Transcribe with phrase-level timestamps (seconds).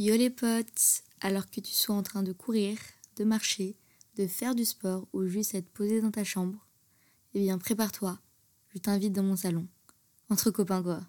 [0.00, 2.78] Yo les potes, alors que tu sois en train de courir,
[3.16, 3.76] de marcher,
[4.14, 6.64] de faire du sport ou juste être posé dans ta chambre,
[7.34, 8.16] eh bien prépare-toi,
[8.72, 9.66] je t'invite dans mon salon.
[10.30, 11.00] Entre copains quoi.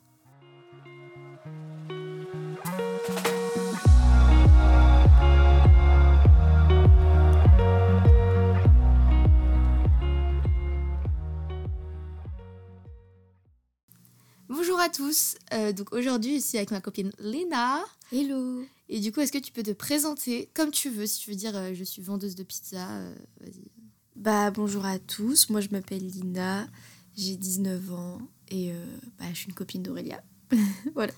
[14.48, 17.84] Bonjour à tous, Euh, donc aujourd'hui je suis avec ma copine Lena.
[18.12, 21.30] Hello Et du coup, est-ce que tu peux te présenter comme tu veux Si tu
[21.30, 23.72] veux dire euh, je suis vendeuse de pizza, euh, vas-y.
[24.16, 26.68] Bah bonjour à tous, moi je m'appelle Lina,
[27.16, 28.86] j'ai 19 ans et euh,
[29.20, 30.22] bah, je suis une copine d'Aurélia.
[30.96, 31.14] voilà.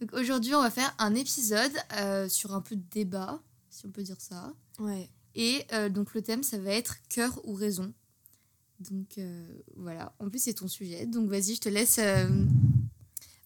[0.00, 1.72] Donc aujourd'hui, on va faire un épisode
[2.28, 4.54] sur un peu de débat, si on peut dire ça.
[4.78, 5.10] Ouais.
[5.34, 7.92] Et donc le thème, ça va être cœur ou raison.
[8.78, 9.18] Donc
[9.76, 11.04] voilà, en plus c'est ton sujet.
[11.06, 11.98] Donc vas-y, je te laisse.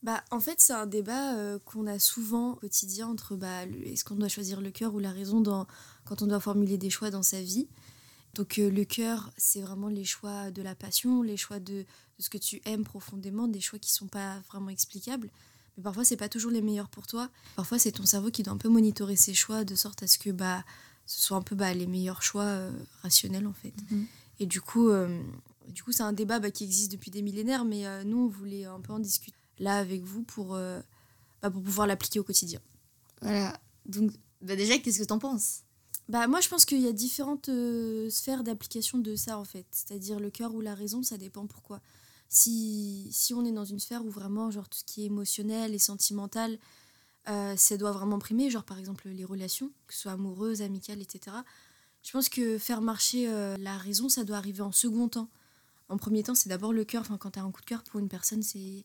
[0.02, 4.04] Bah en fait c'est un débat euh, qu'on a souvent au quotidien entre bah, est-ce
[4.04, 5.66] qu'on doit choisir le cœur ou la raison dans,
[6.04, 7.68] quand on doit formuler des choix dans sa vie.
[8.34, 11.86] Donc euh, le cœur c'est vraiment les choix de la passion, les choix de, de
[12.18, 15.30] ce que tu aimes profondément, des choix qui sont pas vraiment explicables.
[15.76, 17.30] Mais parfois c'est pas toujours les meilleurs pour toi.
[17.54, 20.18] Parfois c'est ton cerveau qui doit un peu monitorer ses choix de sorte à ce
[20.18, 20.64] que bah
[21.06, 22.70] ce soit un peu bah, les meilleurs choix euh,
[23.02, 23.74] rationnels en fait.
[23.90, 24.06] Mhm.
[24.40, 25.22] Et du coup, euh,
[25.68, 28.28] du coup c'est un débat bah, qui existe depuis des millénaires, mais euh, nous, on
[28.28, 30.80] voulait un peu en discuter là avec vous pour, euh,
[31.40, 32.60] bah, pour pouvoir l'appliquer au quotidien.
[33.22, 33.58] Voilà.
[33.86, 35.60] Donc bah, déjà, qu'est-ce que t'en penses?
[36.08, 39.66] Bah, moi, je pense qu'il y a différentes euh, sphères d'application de ça, en fait.
[39.70, 41.80] C'est-à-dire le cœur ou la raison, ça dépend pourquoi.
[42.28, 45.74] Si, si on est dans une sphère où vraiment, genre, tout ce qui est émotionnel
[45.74, 46.58] et sentimental,
[47.28, 51.00] euh, ça doit vraiment primer, genre, par exemple, les relations, que ce soit amoureuses, amicales,
[51.00, 51.36] etc.
[52.02, 55.28] Je pense que faire marcher euh, la raison, ça doit arriver en second temps.
[55.88, 57.02] En premier temps, c'est d'abord le cœur.
[57.02, 58.84] Enfin, quand tu as un coup de cœur pour une personne, c'est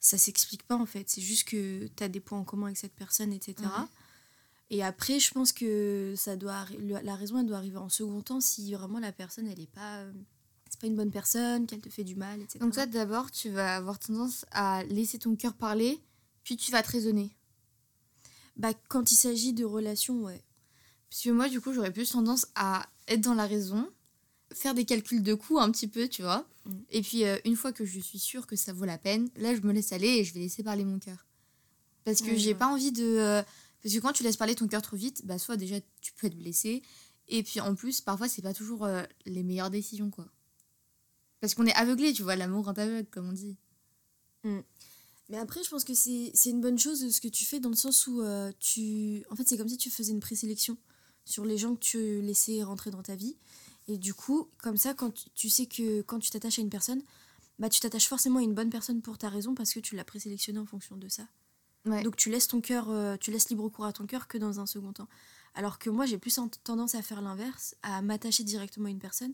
[0.00, 1.08] ça s'explique pas, en fait.
[1.08, 3.56] C'est juste que tu as des points en commun avec cette personne, etc.
[3.60, 3.86] Ouais.
[4.70, 6.66] Et après, je pense que ça doit,
[7.02, 10.04] la raison, elle doit arriver en second temps si vraiment la personne, elle est pas,
[10.68, 12.58] c'est pas une bonne personne, qu'elle te fait du mal, etc.
[12.58, 15.98] Donc toi, d'abord, tu vas avoir tendance à laisser ton cœur parler,
[16.44, 17.30] puis tu vas te raisonner.
[18.56, 20.42] bah, quand il s'agit de relations, ouais.
[21.08, 23.90] Parce que moi, du coup, j'aurais plus tendance à être dans la raison,
[24.52, 26.46] faire des calculs de coûts un petit peu, tu vois.
[26.64, 26.72] Mm.
[26.90, 29.54] Et puis, euh, une fois que je suis sûre que ça vaut la peine, là,
[29.54, 31.26] je me laisse aller et je vais laisser parler mon cœur.
[32.04, 32.58] Parce que Ouais, j'ai ouais.
[32.58, 33.04] pas envie de.
[33.04, 33.42] euh,
[33.82, 36.26] Parce que quand tu laisses parler ton cœur trop vite, bah, soit déjà, tu peux
[36.28, 36.82] être blessé.
[37.28, 40.26] Et puis, en plus, parfois, c'est pas toujours euh, les meilleures décisions, quoi.
[41.40, 43.56] Parce qu'on est aveuglé, tu vois, l'amour rend aveugle, comme on dit.
[45.30, 47.68] Mais après, je pense que c'est c'est une bonne chose ce que tu fais dans
[47.68, 48.22] le sens où
[48.58, 49.24] tu.
[49.30, 50.76] En fait, c'est comme si tu faisais une présélection
[51.26, 53.36] sur les gens que tu laissais rentrer dans ta vie.
[53.88, 56.70] Et du coup, comme ça, quand tu, tu sais que quand tu t'attaches à une
[56.70, 57.02] personne,
[57.58, 60.04] bah, tu t'attaches forcément à une bonne personne pour ta raison parce que tu l'as
[60.04, 61.24] présélectionnée en fonction de ça.
[61.86, 62.02] Ouais.
[62.02, 64.60] Donc tu laisses ton cœur, euh, tu laisses libre cours à ton cœur que dans
[64.60, 65.08] un second temps.
[65.54, 68.98] Alors que moi, j'ai plus en- tendance à faire l'inverse, à m'attacher directement à une
[68.98, 69.32] personne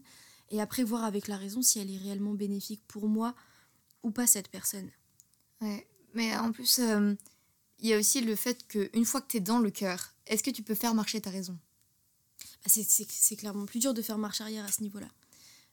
[0.51, 3.35] et après voir avec la raison si elle est réellement bénéfique pour moi
[4.03, 4.91] ou pas cette personne.
[5.61, 7.15] Ouais, mais en plus, euh,
[7.81, 10.43] il y a aussi le fait qu'une fois que tu es dans le cœur, est-ce
[10.43, 11.59] que tu peux faire marcher ta raison?
[12.67, 15.09] C'est- c'est clairement plus dur de faire marche arrière à ce niveau-là.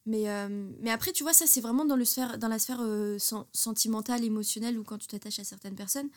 [0.06, 2.06] Mais, euh, après, tu vois, ça, c'est vraiment dans, la
[2.60, 6.10] sphère euh, sen- sentimentale, émotionnelle, ou quand tu t'attaches à certaines personnes.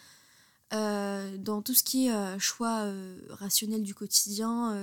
[0.73, 2.91] Euh, dans tout ce qui est choix
[3.29, 4.75] rationnel du quotidien,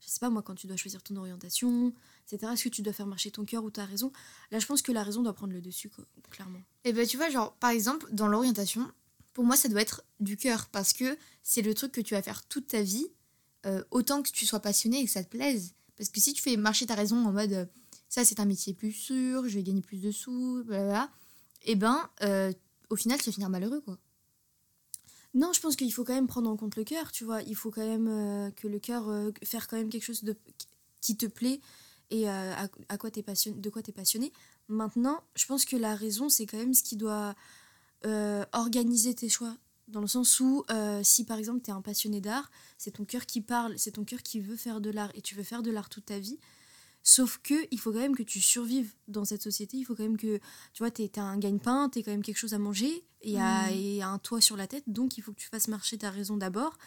[0.00, 1.94] je sais pas moi, quand tu dois choisir ton orientation,
[2.26, 4.12] etc., est-ce que tu dois faire marcher ton cœur ou ta raison?
[4.50, 5.90] Là, je pense que la raison doit prendre le dessus,
[6.30, 6.60] clairement.
[6.84, 8.90] Et ben tu vois, genre, par exemple, dans l'orientation,
[9.32, 12.22] pour moi, ça doit être du cœur parce que c'est le truc que tu vas
[12.22, 13.06] faire toute ta vie,
[13.64, 15.74] euh, autant que tu sois passionné et que ça te plaise.
[15.96, 17.66] Parce que si tu fais marcher ta raison en mode euh,
[18.08, 21.10] ça, c'est un métier plus sûr, je vais gagner plus de sous, blablabla,
[21.64, 22.52] et ben euh,
[22.90, 23.98] au final, tu vas finir malheureux, quoi.
[25.34, 27.40] Non, je pense qu'il faut quand même prendre en compte le cœur, tu vois.
[27.42, 29.10] Il faut quand même que le cœur,
[29.42, 30.36] faire quand même quelque chose de,
[31.00, 31.58] qui te plaît
[32.10, 32.68] et à,
[32.98, 34.30] quoi passionné, de quoi tu es passionné.
[34.68, 37.34] Maintenant, je pense que la raison, c'est quand même ce qui doit
[38.52, 39.56] organiser tes choix.
[39.92, 43.04] Dans le sens où, euh, si par exemple tu es un passionné d'art, c'est ton
[43.04, 45.62] cœur qui parle, c'est ton cœur qui veut faire de l'art et tu veux faire
[45.62, 46.38] de l'art toute ta vie.
[47.04, 49.76] Sauf que il faut quand même que tu survives dans cette société.
[49.76, 50.38] Il faut quand même que,
[50.72, 53.70] tu vois, tu as un gagne-pain, tu quand même quelque chose à manger et, à-
[53.72, 54.84] et un toit sur la tête.
[54.86, 56.78] Donc il faut que tu fasses marcher ta raison d'abord.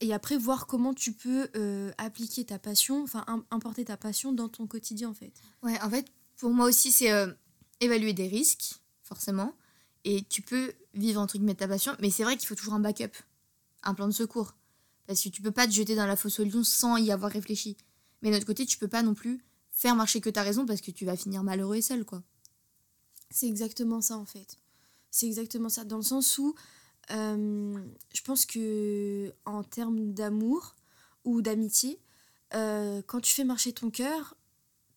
[0.00, 4.32] Et après, voir comment tu peux euh, appliquer ta passion, enfin im- importer ta passion
[4.32, 5.34] dans ton quotidien en fait.
[5.62, 6.06] Ouais, en fait,
[6.38, 7.30] pour moi aussi, c'est euh,
[7.80, 9.54] évaluer des risques, forcément.
[10.04, 12.80] Et tu peux vivre entre guillemets ta passion, mais c'est vrai qu'il faut toujours un
[12.80, 13.12] backup,
[13.82, 14.54] un plan de secours.
[15.06, 17.30] Parce que tu peux pas te jeter dans la fosse au lion sans y avoir
[17.32, 17.76] réfléchi.
[18.22, 19.42] Mais de l'autre côté, tu peux pas non plus
[19.72, 22.22] faire marcher que ta raison parce que tu vas finir malheureux et seul, quoi.
[23.30, 24.58] C'est exactement ça en fait.
[25.10, 25.84] C'est exactement ça.
[25.84, 26.54] Dans le sens où
[27.10, 27.78] euh,
[28.12, 30.76] je pense que en termes d'amour
[31.24, 31.98] ou d'amitié,
[32.54, 34.36] euh, quand tu fais marcher ton cœur,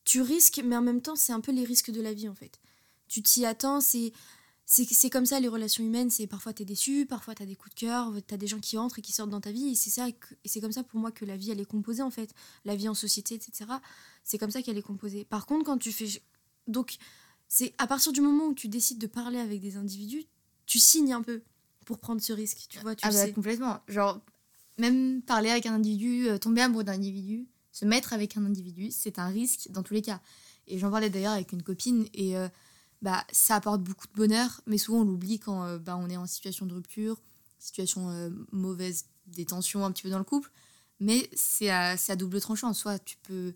[0.04, 2.36] tu risques, mais en même temps, c'est un peu les risques de la vie en
[2.36, 2.60] fait.
[3.08, 4.12] Tu t'y attends, c'est
[4.66, 7.80] c'est comme ça les relations humaines, c'est parfois t'es déçu, parfois t'as des coups de
[7.82, 10.08] cœur, t'as des gens qui entrent et qui sortent dans ta vie, et c'est ça
[10.08, 10.16] et
[10.46, 12.34] c'est comme ça pour moi que la vie elle est composée en fait,
[12.66, 13.66] la vie en société, etc.
[14.24, 15.26] C'est comme ça qu'elle est composée.
[15.26, 16.08] Par contre, quand tu fais
[16.68, 16.96] donc
[17.48, 20.26] c'est à partir du moment où tu décides de parler avec des individus,
[20.66, 21.44] tu signes un peu
[21.86, 23.34] pour prendre ce risque, tu vois, tu ah bah, sais.
[23.34, 23.80] complètement.
[23.88, 24.22] Genre
[24.78, 28.90] même parler avec un individu, euh, tomber amoureux d'un individu, se mettre avec un individu,
[28.92, 30.22] c'est un risque dans tous les cas.
[30.68, 32.48] Et j'en parlais d'ailleurs avec une copine et euh,
[33.04, 36.16] bah, ça apporte beaucoup de bonheur, mais souvent on l'oublie quand euh, bah, on est
[36.16, 37.22] en situation de rupture,
[37.60, 40.50] situation euh, mauvaise, des tensions un petit peu dans le couple.
[41.02, 42.74] Mais c'est à, à, double tranchant.
[42.74, 43.56] Soit tu peux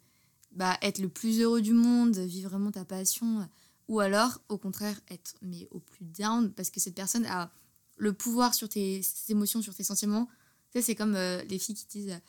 [0.52, 3.48] bah, être le plus heureux du monde, vivre vraiment ta passion,
[3.88, 7.50] ou alors au contraire être mais au plus down parce que cette personne a
[7.96, 10.28] le pouvoir sur tes, émotions, sur tes sentiments.
[10.72, 12.20] Tu sais, c'est comme euh, les filles qui disent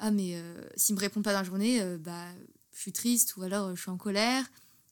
[0.00, 0.42] Ah, mais
[0.74, 2.26] s'il me répond pas dans la journée, bah,
[2.72, 4.44] je suis triste ou alors je suis en colère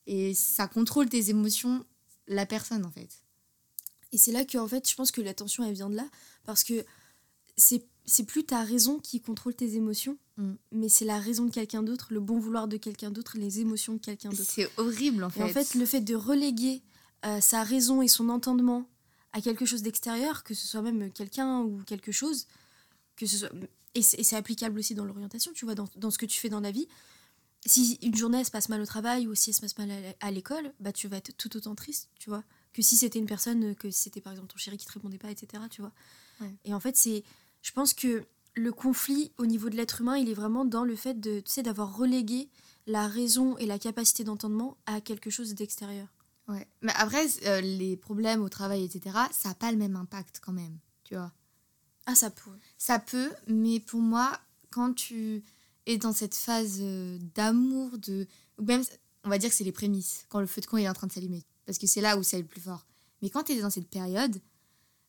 [0.07, 1.85] et ça contrôle tes émotions,
[2.27, 3.23] la personne en fait.
[4.13, 6.09] Et c'est là que en fait, je pense que la tension elle vient de là
[6.45, 6.85] parce que
[7.57, 10.53] c'est c'est plus ta raison qui contrôle tes émotions, mm.
[10.73, 13.95] mais c'est la raison de quelqu'un d'autre, le bon vouloir de quelqu'un d'autre, les émotions
[13.95, 14.43] de quelqu'un d'autre.
[14.45, 15.41] C'est horrible en fait.
[15.41, 16.83] Et en fait, le fait de reléguer
[17.25, 18.89] euh, sa raison et son entendement
[19.33, 22.47] à quelque chose d'extérieur, que ce soit même quelqu'un ou quelque chose,
[23.17, 23.53] que ce soit
[23.95, 26.61] et c'est applicable aussi dans l'orientation, tu vois, dans, dans, ce que tu fais dans
[26.61, 26.89] la vie,
[27.65, 30.31] si une journée se passe mal au travail ou si elle se passe mal à
[30.31, 32.43] l'école, bah tu vas être tout autant triste, tu vois,
[32.73, 35.19] que si c'était une personne, que si c'était par exemple ton chéri qui te répondait
[35.19, 35.63] pas, etc.
[35.71, 35.93] Tu vois.
[36.65, 37.23] Et en fait, c'est,
[37.63, 38.25] je pense que
[38.55, 41.51] le conflit au niveau de l'être humain, il est vraiment dans le fait de, tu
[41.51, 42.49] sais, d'avoir relégué
[42.87, 46.09] la raison et la capacité d'entendement à quelque chose d'extérieur.
[46.49, 46.67] Ouais.
[46.81, 50.53] Mais après, euh, les problèmes au travail, etc., ça n'a pas le même impact quand
[50.53, 51.33] même, tu vois.
[52.07, 52.51] Ah, ça peut.
[52.79, 54.39] Ça peut, mais pour moi,
[54.71, 55.45] quand tu
[55.87, 58.27] et dans cette phase euh, d'amour, de.
[58.61, 58.85] même,
[59.25, 61.07] on va dire que c'est les prémices, quand le feu de camp est en train
[61.07, 61.45] de s'allumer.
[61.67, 62.87] Parce que c'est là où c'est le plus fort.
[63.21, 64.41] Mais quand tu es dans cette période,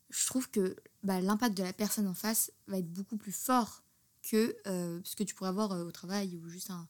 [0.10, 3.84] je trouve que bah, l'impact de la personne en face va être beaucoup plus fort
[4.22, 6.88] que euh, ce que tu pourrais avoir euh, au travail ou juste un,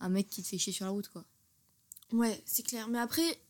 [0.00, 1.24] un, mec qui te fait chier sur la route, quoi.
[2.12, 2.88] Ouais, c'est clair.
[2.88, 3.40] Mais après,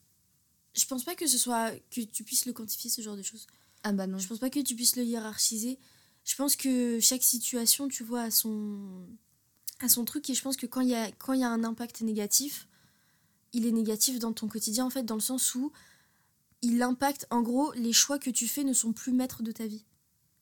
[0.74, 1.70] je pense pas que ce soit.
[1.90, 3.46] que tu puisses le quantifier, ce genre de choses.
[3.84, 4.18] Ah bah non.
[4.18, 5.78] Je pense pas que tu puisses le hiérarchiser.
[6.24, 9.08] Je pense que chaque situation, tu vois, a son
[9.82, 11.64] à son truc et je pense que quand il y a, quand y a un
[11.64, 12.68] impact négatif,
[13.52, 15.72] il est négatif dans ton quotidien en fait, dans le sens où
[16.62, 19.66] il impacte, en gros, les choix que tu fais ne sont plus maîtres de ta
[19.66, 19.84] vie.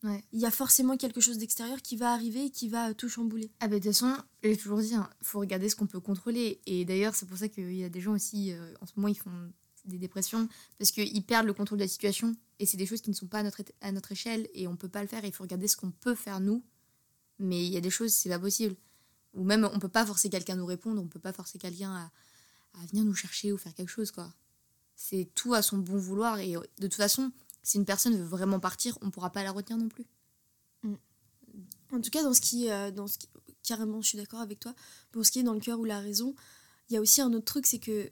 [0.03, 0.25] Ouais.
[0.33, 3.51] Il y a forcément quelque chose d'extérieur qui va arriver et qui va tout chambouler.
[3.61, 6.01] Ah bah de toute façon, j'ai toujours dit, il hein, faut regarder ce qu'on peut
[6.01, 6.61] contrôler.
[6.67, 9.09] Et d'ailleurs, c'est pour ça qu'il y a des gens aussi, euh, en ce moment,
[9.09, 9.31] ils font
[9.85, 10.49] des dépressions,
[10.79, 12.35] parce qu'ils perdent le contrôle de la situation.
[12.59, 14.77] Et c'est des choses qui ne sont pas à notre, à notre échelle et on
[14.77, 15.25] peut pas le faire.
[15.25, 16.63] Il faut regarder ce qu'on peut faire nous.
[17.39, 18.77] Mais il y a des choses, c'est pas possible.
[19.35, 21.93] Ou même, on peut pas forcer quelqu'un à nous répondre, on peut pas forcer quelqu'un
[21.93, 22.11] à,
[22.81, 24.33] à, venir nous chercher ou faire quelque chose, quoi.
[24.97, 26.39] C'est tout à son bon vouloir.
[26.41, 27.33] Et de toute façon,
[27.63, 30.05] si une personne veut vraiment partir, on pourra pas la retenir non plus.
[30.83, 30.95] Mm.
[31.93, 33.29] En tout cas, dans ce qui, euh, dans ce qui,
[33.63, 34.75] carrément, je suis d'accord avec toi.
[35.13, 36.35] Pour ce qui est dans le cœur ou la raison,
[36.89, 38.11] il y a aussi un autre truc, c'est que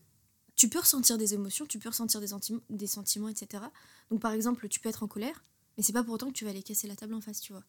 [0.57, 2.29] tu peux ressentir des émotions, tu peux ressentir des,
[2.71, 3.63] des sentiments, etc.
[4.11, 5.45] Donc, par exemple, tu peux être en colère,
[5.77, 7.53] mais c'est pas pour autant que tu vas aller casser la table en face, tu
[7.53, 7.65] vois.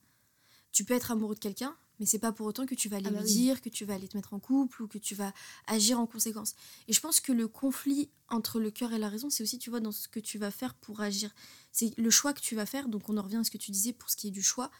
[0.72, 3.08] Tu peux être amoureux de quelqu'un, mais c'est pas pour autant que tu vas aller
[3.08, 5.16] ah bah lui dire, que tu vas aller te mettre en couple ou que tu
[5.16, 5.34] vas
[5.68, 6.56] agir en conséquence.
[6.88, 9.70] Et je pense que le conflit entre le cœur et la raison, c'est aussi, tu
[9.70, 11.34] vois, dans ce que tu vas faire pour agir.
[11.72, 12.88] C'est le choix que tu vas faire.
[12.88, 14.72] Donc on en revient à ce que tu disais pour ce qui est du choix.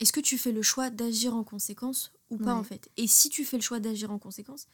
[0.00, 2.90] Est-ce que tu fais le choix d'agir en conséquence ou pas en fait?
[2.96, 4.66] Et si tu fais le choix d'agir en conséquence,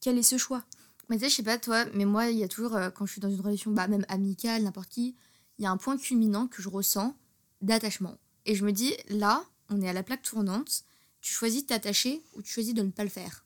[0.00, 0.64] quel est ce choix?
[1.08, 3.06] Mais tu sais, je sais pas toi, mais moi, il y a toujours, euh, quand
[3.06, 5.16] je suis dans une relation, bah, même amicale, n'importe qui,
[5.58, 7.16] il y a un point culminant que je ressens
[7.62, 8.18] d'attachement.
[8.44, 10.84] Et je me dis, là, on est à la plaque tournante
[11.20, 13.44] tu choisis de t'attacher ou tu choisis de ne pas le faire.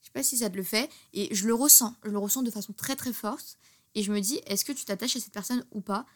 [0.00, 2.42] Je sais pas si ça te le fait, et je le ressens, je le ressens
[2.42, 3.58] de façon très très forte,
[3.94, 6.06] et je me dis, est-ce que tu t'attaches à cette personne ou pas?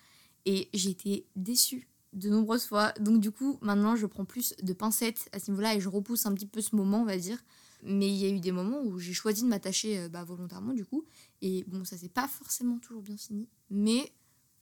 [0.47, 4.73] Et j'ai été déçue de nombreuses fois, donc du coup, maintenant, je prends plus de
[4.73, 7.43] pincettes à ce niveau-là, et je repousse un petit peu ce moment, on va dire.
[7.83, 10.73] Mais il y a eu des moments où j'ai choisi de m'attacher euh, bah, volontairement,
[10.73, 11.05] du coup,
[11.41, 14.13] et bon, ça s'est pas forcément toujours bien fini, mais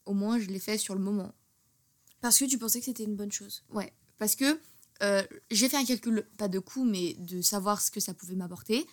[0.07, 1.35] au moins, je l'ai fait sur le moment.
[2.21, 3.63] Parce que tu pensais que c'était une bonne chose.
[3.71, 4.59] Ouais, parce que
[5.03, 8.35] euh, j'ai fait un calcul, pas de coût, mais de savoir ce que ça pouvait
[8.35, 8.87] m'apporter.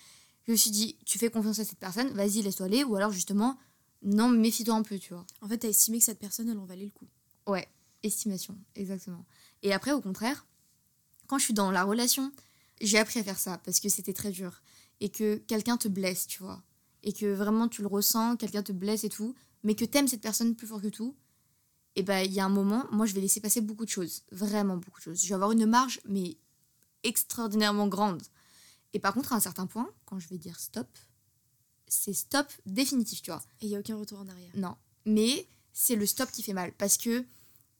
[0.45, 2.83] Je me suis dit, tu fais confiance à cette personne, vas-y, laisse-toi aller.
[2.83, 3.57] Ou alors, justement,
[4.01, 5.25] non, méfie-toi un peu, tu vois.
[5.41, 7.07] En fait, t'as estimé que cette personne, elle en valait le coup.
[7.45, 7.67] Ouais,
[8.03, 9.25] estimation, exactement.
[9.63, 10.45] Et après, au contraire,
[11.27, 12.31] quand je suis dans la relation,
[12.79, 14.61] j'ai appris à faire ça parce que c'était très dur.
[14.99, 16.63] Et que quelqu'un te blesse, tu vois.
[17.03, 19.35] Et que vraiment, tu le ressens, quelqu'un te blesse et tout.
[19.63, 21.15] Mais que t'aimes cette personne plus fort que tout.
[21.97, 24.21] Et bah il y a un moment, moi je vais laisser passer beaucoup de choses,
[24.31, 25.21] vraiment beaucoup de choses.
[25.21, 26.37] Je vais avoir une marge, mais
[27.03, 28.21] extraordinairement grande.
[28.93, 30.87] Et par contre, à un certain point, quand je vais dire stop,
[31.87, 33.41] c'est stop définitif, tu vois.
[33.61, 34.51] Et il n'y a aucun retour en arrière.
[34.55, 34.75] Non.
[35.05, 36.71] Mais c'est le stop qui fait mal.
[36.77, 37.25] Parce que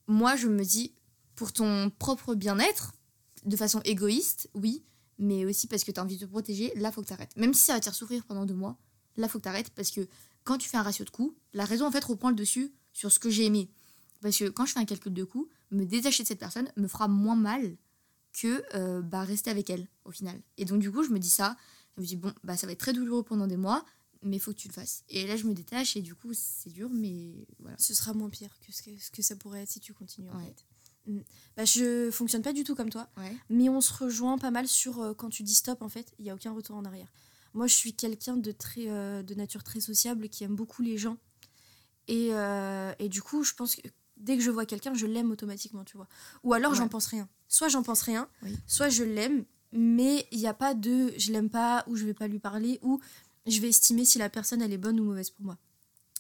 [0.08, 0.94] moi, je me dis,
[1.36, 2.94] pour ton propre bien-être,
[3.46, 4.84] de façon égoïste, oui,
[5.20, 7.36] mais aussi parce que tu as envie de te protéger, là, faut que tu arrêtes.
[7.38, 8.78] Même si ça va te faire souffrir pendant deux mois,
[9.16, 10.08] là, faut que tu arrêtes parce que
[10.44, 13.12] quand tu fais un ratio de coûts, la raison, en fait, reprend le dessus sur
[13.12, 13.70] ce que j'ai aimé.
[14.22, 16.88] Parce que quand je fais un calcul de coûts, me détacher de cette personne me
[16.88, 17.78] fera moins mal
[18.34, 20.40] que euh, bah, rester avec elle, au final.
[20.58, 21.58] Et donc, du coup, je me dis ça.
[21.96, 23.84] Je me dis, bon, bah, ça va être très douloureux pendant des mois,
[24.22, 25.04] mais il faut que tu le fasses.
[25.10, 27.78] Et là, je me détache et du coup, c'est dur, mais voilà.
[27.80, 30.30] Ce sera moins pire que ce que, ce que ça pourrait être si tu continues,
[30.30, 30.66] en fait.
[31.08, 31.20] Mm.
[31.56, 33.10] Bah, je fonctionne pas du tout comme toi,
[33.50, 36.26] mais on se rejoint pas mal sur euh, quand tu dis stop, en fait, il
[36.26, 37.12] n'y a aucun retour en arrière.
[37.56, 40.98] Moi, je suis quelqu'un de, très, euh, de nature très sociable qui aime beaucoup les
[40.98, 41.18] gens.
[42.10, 42.30] Et,
[43.00, 43.82] et du coup, je pense que
[44.20, 46.08] dès que je vois quelqu'un, je l'aime automatiquement, tu vois.
[46.44, 47.28] Ou alors, j'en pense rien.
[47.48, 48.28] Soit j'en pense rien,
[48.66, 52.14] soit je l'aime, mais il n'y a pas de je l'aime pas, ou je vais
[52.14, 53.00] pas lui parler, ou
[53.46, 55.58] je vais estimer si la personne, elle est bonne ou mauvaise pour moi.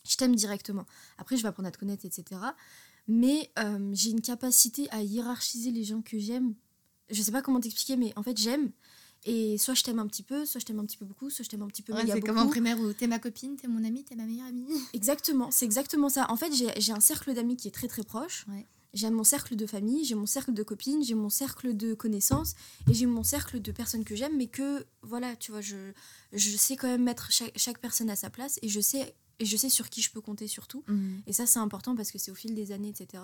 [0.07, 0.85] Je t'aime directement.
[1.17, 2.39] Après, je vais apprendre à te connaître, etc.
[3.07, 6.53] Mais euh, j'ai une capacité à hiérarchiser les gens que j'aime.
[7.09, 8.71] Je sais pas comment t'expliquer, mais en fait, j'aime.
[9.25, 11.43] Et soit je t'aime un petit peu, soit je t'aime un petit peu beaucoup, soit
[11.43, 13.67] je t'aime un petit peu ouais, C'est comme en primaire où t'es ma copine, t'es
[13.67, 14.67] mon amie, t'es ma meilleure amie.
[14.93, 16.25] Exactement, c'est exactement ça.
[16.29, 18.45] En fait, j'ai un cercle d'amis qui est très très proche.
[18.93, 22.55] J'ai mon cercle de famille, j'ai mon cercle de copines, j'ai mon cercle de connaissances
[22.89, 25.91] et j'ai mon cercle de personnes que j'aime, mais que voilà, tu vois, je,
[26.31, 29.57] je sais quand même mettre chaque, personne à sa place et je sais, et je
[29.57, 30.83] sais sur qui je peux compter surtout.
[30.87, 31.21] Mhm.
[31.27, 33.23] Et ça, c'est important parce que c'est au fil des années, etc.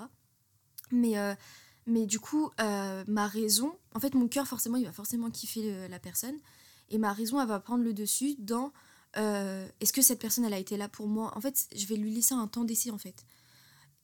[0.92, 1.34] Mais euh,
[1.86, 5.88] mais du coup, euh, ma raison, en fait, mon cœur, forcément, il va forcément kiffer
[5.88, 6.38] la personne.
[6.90, 8.72] Et ma raison, elle va prendre le dessus dans
[9.18, 11.32] euh, est-ce que cette personne, elle a été là pour moi?
[11.36, 13.26] En fait, je vais lui laisser un temps d'essai, en fait.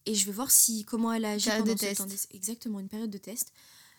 [0.05, 2.27] Et je vais voir si comment elle agit pendant ce temps d'essai.
[2.31, 3.51] Exactement, une période de test.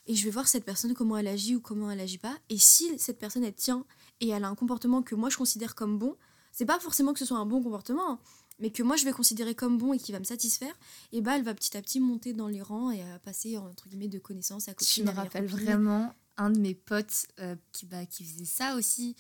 [0.07, 2.37] Et je vais voir cette personne, comment elle agit ou comment elle agit pas.
[2.49, 3.85] Et si cette personne, elle tient
[4.21, 6.17] et elle a un comportement que moi, je considère comme bon,
[6.53, 8.19] c'est pas forcément que ce soit un bon comportement.
[8.61, 10.75] Mais que moi je vais considérer comme bon et qui va me satisfaire,
[11.13, 14.09] et bah elle va petit à petit monter dans les rangs et passer entre guillemets
[14.09, 15.07] de connaissance à copine.
[15.07, 19.15] Je me rappelle vraiment un de mes potes euh, qui, bah, qui faisait ça aussi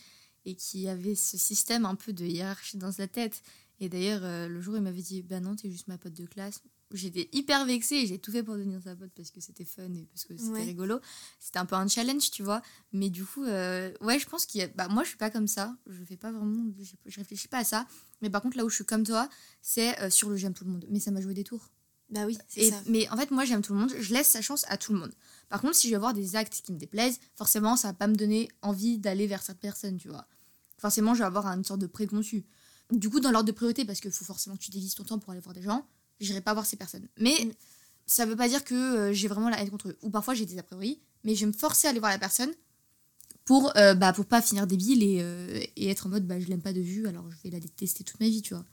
[0.46, 3.42] et qui avait ce système un peu de hiérarchie dans sa tête.
[3.78, 6.26] Et d'ailleurs, euh, le jour, il m'avait dit Bah non, t'es juste ma pote de
[6.26, 6.62] classe.
[6.92, 9.92] J'étais hyper vexée et j'ai tout fait pour devenir sa pote parce que c'était fun
[9.94, 10.98] et parce que c'était rigolo.
[11.38, 12.62] C'était un peu un challenge, tu vois.
[12.92, 14.68] Mais du coup, euh, ouais, je pense qu'il y a.
[14.68, 15.76] Bah, moi, je suis pas comme ça.
[15.86, 16.72] Je fais pas vraiment.
[17.06, 17.86] Je, réfléchis pas à ça.
[18.22, 19.28] Mais par contre, là où je suis comme toi,
[19.62, 20.86] c'est euh, sur le j'aime tout le monde.
[20.90, 21.70] Mais ça m'a joué des tours.
[22.10, 22.82] Bah oui, c'est ça.
[22.86, 23.92] Mais en fait, moi, j'aime tout le monde.
[23.96, 25.12] Je laisse sa chance à tout le monde.
[25.48, 28.08] Par contre, si je vais avoir des actes qui me déplaisent, forcément, ça va pas
[28.08, 30.26] me donner envie d'aller vers cette personne, tu vois.
[30.76, 32.44] Forcément, je vais avoir une sorte de préconçu.
[32.90, 35.20] Du coup, dans l'ordre de priorité, parce qu'il faut forcément que tu dévises ton temps
[35.20, 35.86] pour aller voir des gens,
[36.20, 37.08] j'irai pas voir ces personnes.
[37.18, 37.52] Mais ça mm.
[38.06, 39.98] ça veut pas dire que euh, j'ai vraiment la haine contre eux.
[40.02, 42.18] Ou parfois j'ai des a priori, mais je vais me forcer à aller voir la
[42.18, 42.52] personne
[43.44, 46.46] pour euh, bah pour pas finir débile et, euh, et être en mode bah je
[46.46, 48.64] l'aime pas de vue alors je vais la détester toute ma vie, tu vois.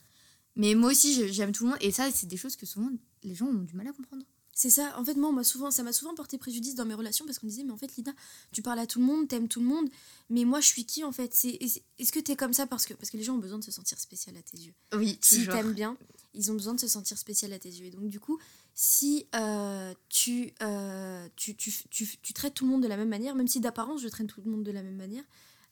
[0.55, 2.89] Mais moi aussi j'aime tout le monde et ça c'est des choses que souvent
[3.23, 4.23] les gens ont du mal à comprendre.
[4.57, 4.91] C'est ça.
[4.97, 7.63] En fait, moi, souvent, ça m'a souvent porté préjudice dans mes relations parce qu'on disait,
[7.63, 8.11] mais en fait, Lina,
[8.51, 9.87] tu parles à tout le monde, t'aimes tout le monde,
[10.31, 11.31] mais moi, je suis qui en fait?
[11.45, 13.69] Est-ce que t'es comme ça parce que, parce que les gens ont besoin de se
[13.69, 14.73] sentir spécial à tes yeux?
[14.95, 15.95] Oui, Si t'aimes bien,
[16.37, 17.87] ils ont besoin de se sentir spécial à tes yeux.
[17.87, 18.39] Et donc, du coup,
[18.73, 23.09] si euh, tu, euh, tu, tu, tu, tu, traites tout le monde de la même
[23.09, 25.23] manière, même si d'apparence, je traite tout le monde de la même manière,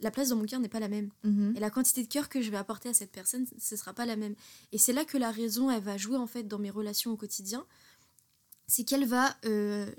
[0.01, 1.09] la place dans mon cœur n'est pas la même.
[1.23, 1.53] Mhm.
[1.55, 4.05] Et la quantité de cœur que je vais apporter à cette personne, ce sera pas
[4.05, 4.35] la même.
[4.73, 7.15] Et c'est là que la raison, elle va jouer en fait dans mes relations au
[7.15, 7.65] quotidien
[8.67, 9.89] c'est qu'elle va euh,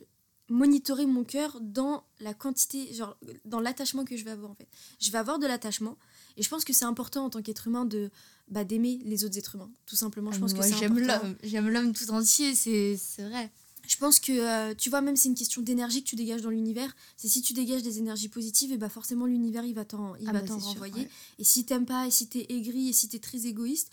[0.49, 4.68] monitorer mon cœur dans la quantité, genre dans l'attachement que je vais avoir en fait.
[5.00, 5.96] Je vais avoir de l'attachement
[6.37, 8.11] et je pense que c'est important en tant qu'être humain de
[8.49, 10.33] bah, d'aimer les autres êtres humains, tout simplement.
[10.33, 13.50] Je pense que j'aime l'homme, j'aime l'homme tout entier, c'est vrai.
[13.87, 16.50] Je pense que, euh, tu vois, même c'est une question d'énergie que tu dégages dans
[16.50, 16.95] l'univers.
[17.16, 20.28] C'est si tu dégages des énergies positives, et bah forcément l'univers il va t'en il
[20.28, 21.09] ah va bah, t'en renvoyer.
[21.38, 23.90] Et si t'aimes pas, et si t'es aigri, et si t'es très égoïste,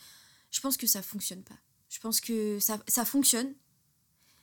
[0.50, 1.58] je pense que ça fonctionne pas.
[1.90, 3.54] Je pense que ça, ça fonctionne,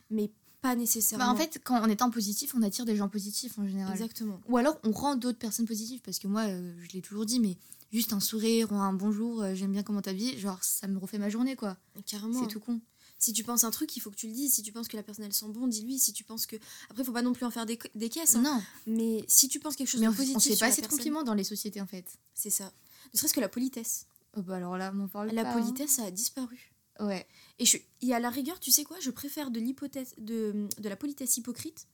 [0.09, 0.31] mais
[0.61, 1.25] pas nécessairement.
[1.25, 3.91] Bah en fait, quand en étant positif, on attire des gens positifs en général.
[3.91, 4.39] Exactement.
[4.47, 7.39] Ou alors on rend d'autres personnes positives parce que moi, euh, je l'ai toujours dit,
[7.39, 7.57] mais
[7.91, 11.17] juste un sourire ou un bonjour, euh, j'aime bien comment t'habilles, genre ça me refait
[11.17, 11.77] ma journée quoi.
[12.05, 12.39] Carrément.
[12.39, 12.79] C'est tout con.
[13.17, 14.53] Si tu penses un truc, il faut que tu le dises.
[14.53, 15.99] Si tu penses que la personne elle sent bon, dis-lui.
[15.99, 16.55] Si tu penses que.
[16.89, 18.35] Après, faut pas non plus en faire des, des caisses.
[18.35, 18.41] Hein.
[18.41, 18.61] Non.
[18.87, 20.37] Mais si tu penses quelque chose de positif.
[20.37, 22.05] On fait pas assez de compliments dans les sociétés en fait.
[22.33, 22.71] C'est ça.
[23.13, 24.07] Ne serait-ce que la politesse.
[24.37, 25.53] Oh bah alors là, m'en parle La hein.
[25.53, 26.71] politesse, ça a disparu.
[26.99, 27.27] Ouais.
[27.61, 30.89] Et, je, et à la rigueur, tu sais quoi Je préfère de, l'hypothèse, de, de
[30.89, 31.87] la politesse hypocrite,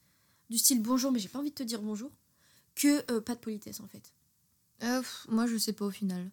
[0.50, 2.10] du style bonjour, mais j'ai pas envie de te dire bonjour,
[2.74, 4.14] que euh, pas de politesse en fait.
[4.84, 6.32] Euh, moi, je sais pas au final.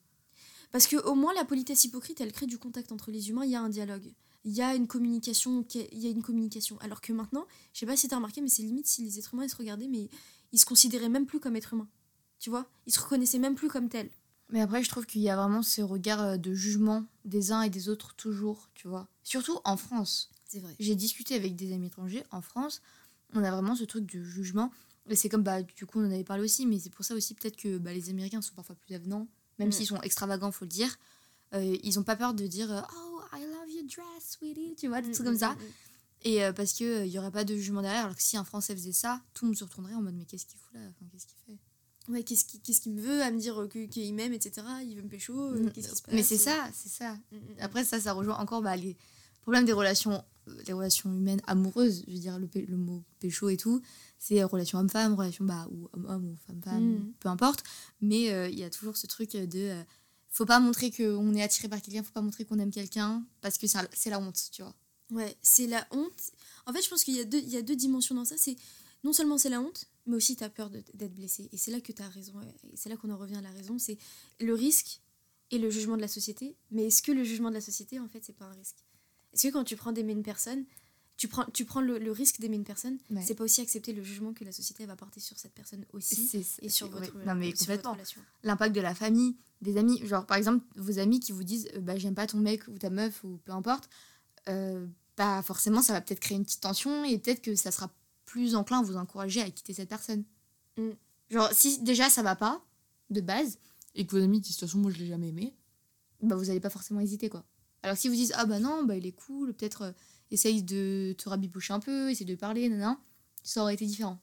[0.71, 3.51] Parce que au moins, la politesse hypocrite, elle crée du contact entre les humains, il
[3.51, 4.15] y a un dialogue.
[4.45, 6.79] il y a une communication, il y a une communication.
[6.79, 9.19] Alors que maintenant, je sais pas si tu as remarqué, mais c'est limite si les
[9.19, 10.11] êtres humains ils se regardaient, mais
[10.53, 11.89] ils se considéraient même plus comme êtres humains.
[12.39, 12.69] Tu vois?
[12.87, 14.11] Ils se reconnaissaient même plus comme tels.
[14.51, 17.63] Mais après, je trouve qu'il y a vraiment ce regard euh, de jugement des uns
[17.63, 19.09] et des autres toujours, tu vois.
[19.25, 20.31] Surtout en France.
[20.47, 20.75] C'est vrai.
[20.79, 22.81] J'ai discuté avec des amis étrangers en France,
[23.33, 24.71] on a vraiment ce truc de jugement.
[25.11, 27.15] Et c'est comme, bah, du coup, on en avait parlé aussi, mais c'est pour ça
[27.15, 29.27] aussi peut-être que bah, les Américains sont parfois plus avenants,
[29.59, 29.73] même Mm.
[29.73, 30.97] s'ils sont extravagants, faut le dire.
[31.55, 34.89] Euh, ils ont pas peur de dire euh, Oh, I love your dress, sweetie, tu
[34.89, 35.57] vois, des trucs comme ça.
[36.23, 38.75] Et euh, parce qu'il n'y aurait pas de jugement derrière, alors que si un Français
[38.75, 40.81] faisait ça, tout le monde se retournerait en mode Mais qu'est-ce qu'il fout là?
[40.89, 41.59] Enfin, Qu'est-ce qu'il fait?
[42.09, 42.45] Ouais, qu'est-ce
[42.81, 44.67] qu'il me veut à me dire que- qu'il m'aime, etc.
[44.87, 46.17] Il veut me pécho, euh, qu'est-ce qui se passe Mm.
[46.17, 47.15] Mais c'est ça, c'est ça.
[47.33, 47.41] Mm, mm.
[47.61, 48.97] Après, ça, ça rejoint encore bah, les
[49.41, 52.05] problèmes des relations, euh, les relations humaines amoureuses.
[52.07, 53.81] Je veux dire, le, le mot pécho et tout,
[54.19, 57.13] c'est euh, relation homme-femme, relation bah, ou homme-homme ou femme-femme, Mm.
[57.21, 57.63] peu importe.
[58.03, 59.59] Mais euh, il y a toujours ce truc de.
[59.71, 59.83] euh,
[60.29, 63.57] faut pas montrer qu'on est attiré par quelqu'un, faut pas montrer qu'on aime quelqu'un, parce
[63.57, 64.75] que c'est la honte, tu vois.
[65.13, 66.33] Ouais, c'est la honte.
[66.67, 68.35] En fait, je pense qu'il y, a deux- il y a deux dimensions dans ça.
[68.37, 68.57] C'est
[69.05, 71.49] non seulement c'est la honte, mais aussi tu as peur d'être blessé.
[71.53, 72.35] Et c'est là que tu as raison.
[72.73, 73.79] Et c'est là qu'on en revient à la raison.
[73.79, 73.99] C'est
[74.41, 75.01] le risque
[75.51, 76.57] et le jugement de la société.
[76.71, 78.77] Mais est-ce que le jugement de la société, en fait, c'est pas un risque?
[79.33, 80.65] Est-ce que quand tu prends d'aimer une personne,
[81.17, 83.23] tu prends, tu prends le, le risque d'aimer une personne, Ouais.
[83.25, 86.31] c'est pas aussi accepter le jugement que la société va porter sur cette personne aussi
[86.61, 87.25] et sur votre, ouais.
[87.25, 87.93] Non, mais sur complètement.
[87.93, 88.21] relation?
[88.43, 90.05] L'impact de la famille, des amis.
[90.07, 92.79] Genre, par exemple, vos amis qui vous disent euh, bah, J'aime pas ton mec ou
[92.79, 93.89] ta meuf ou peu importe.
[94.49, 97.89] euh, bah, forcément, ça va peut-être créer une petite tension et peut-être que ça sera
[98.35, 100.25] plus enclin à vous encourager à quitter cette personne.
[100.77, 100.91] Mm.
[101.31, 102.65] Genre, si déjà ça va pas,
[103.11, 103.59] de base,
[103.95, 105.55] et que vos amis disent de toute façon, moi je l'ai jamais aimé,
[106.21, 107.45] bah vous allez pas forcément hésiter quoi.
[107.85, 109.93] Alors, si vous dites Ah bah non, bah il est cool, peut-être euh,
[110.33, 112.97] essaye de te rabiboucher un peu, essaye de parler, nan,
[113.45, 114.19] ça aurait été différent.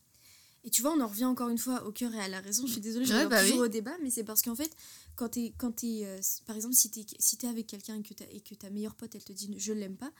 [0.66, 2.68] Et tu vois, on en revient encore une fois au cœur et à la raison.
[2.68, 3.66] Je suis désolée, je Ouais, bah toujours oui.
[3.66, 4.76] au débat, mais c'est parce qu'en fait,
[5.16, 8.14] quand t'es, quand t'es, euh, par exemple, si t'es, si t'es avec quelqu'un et que,
[8.14, 10.12] t'as- et que ta meilleure pote, elle te dit je l'aime pas,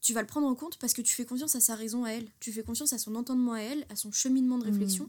[0.00, 2.10] tu vas le prendre en compte parce que tu fais confiance à sa raison à
[2.10, 2.28] elle.
[2.40, 4.70] Tu fais confiance à son entendement à elle, à son cheminement de Mhm.
[4.72, 5.08] réflexion.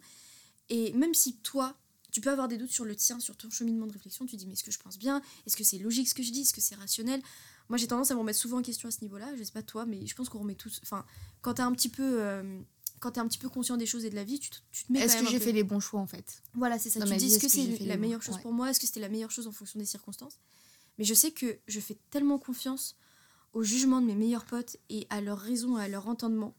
[0.69, 1.75] Et même si toi,
[2.11, 4.45] tu peux avoir des doutes sur le tien, sur ton cheminement de réflexion, tu dis
[4.47, 5.21] mais est-ce que je pense bien?
[5.45, 6.41] Est-ce que c'est logique ce que je dis?
[6.41, 7.21] Est-ce que c'est rationnel?
[7.69, 9.35] Moi, j'ai tendance à me remettre souvent en question à ce niveau-là.
[9.37, 10.79] Je sais pas toi, mais je pense qu'on remet tous.
[10.83, 11.05] Enfin,
[11.41, 12.21] quand t'es un petit peu.
[12.21, 12.59] euh,
[12.99, 14.85] quand t'es un petit peu conscient des choses et de la vie, tu te, tu
[14.85, 16.41] te mets Est-ce que j'ai peu- fait les bons choix en fait?
[16.55, 16.99] Voilà, c'est ça.
[16.99, 18.41] Dans tu te dis, est-ce que c'est la meilleure chose ouais.
[18.41, 18.71] pour moi?
[18.71, 20.39] Est-ce que c'était la meilleure chose en fonction des circonstances?
[20.97, 22.95] Mais je sais que je fais tellement confiance
[23.57, 26.53] au jugement de mes meilleurs potes et à leur raison, à leur entendement.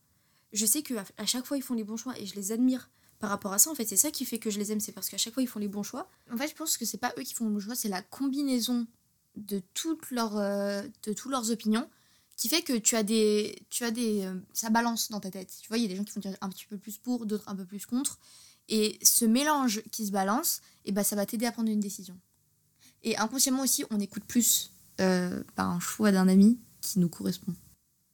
[0.53, 2.91] Je sais que à chaque fois, ils font les bons choix et je les admire
[3.21, 3.71] par rapport à ça.
[3.71, 4.81] En fait, c'est ça qui fait que je les aime.
[4.81, 6.09] C'est parce qu'à chaque fois, ils font les bons choix.
[6.33, 8.03] En fait, je pense que c'est pas eux qui font le bon choix, c'est la
[8.03, 8.89] combinaison
[9.37, 11.89] de toutes leurs, euh, de toutes leurs opinions
[12.37, 13.63] qui fait que tu as des.
[13.71, 15.55] Tu as des euh, ça balance dans ta tête.
[15.63, 17.27] Tu vois, il y a des gens qui vont dire un petit peu plus pour,
[17.27, 18.19] d'autres un peu plus contre.
[18.69, 22.19] Et ce mélange qui se balance, et ben, ça va t'aider à prendre une décision.
[23.05, 27.55] Et inconsciemment aussi, on écoute plus euh, par un choix d'un ami qui nous correspond.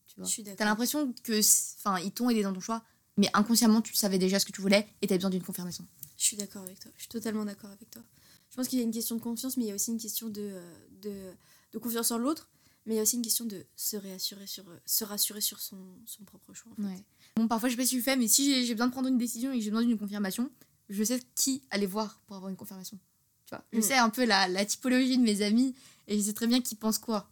[0.07, 0.55] Tu vois.
[0.57, 1.41] T'as l'impression que,
[1.79, 2.85] enfin, ils t'ont aidé dans ton choix,
[3.17, 5.87] mais inconsciemment, tu savais déjà ce que tu voulais et t'avais besoin d'une confirmation.
[6.17, 6.91] Je suis d'accord avec toi.
[6.97, 8.03] Je suis totalement d'accord avec toi.
[8.51, 9.99] Je pense qu'il y a une question de confiance, mais il y a aussi une
[9.99, 11.33] question de, euh, de,
[11.73, 12.49] de confiance en l'autre.
[12.87, 15.59] Mais il y a aussi une question de se réassurer sur, euh, se rassurer sur
[15.59, 16.71] son, son propre choix.
[16.73, 16.83] en fait.
[16.83, 17.05] Ouais.
[17.37, 19.09] Bon, parfois, je sais pas si tu le fais, mais si j'ai besoin de prendre
[19.09, 20.51] une décision et que j'ai besoin d'une confirmation,
[20.91, 22.99] je sais qui aller voir pour avoir une confirmation.
[23.47, 23.83] Tu vois, je Mm.
[23.83, 25.75] sais un peu la, la typologie de mes amis
[26.09, 27.31] et je sais très bien qui pensent quoi.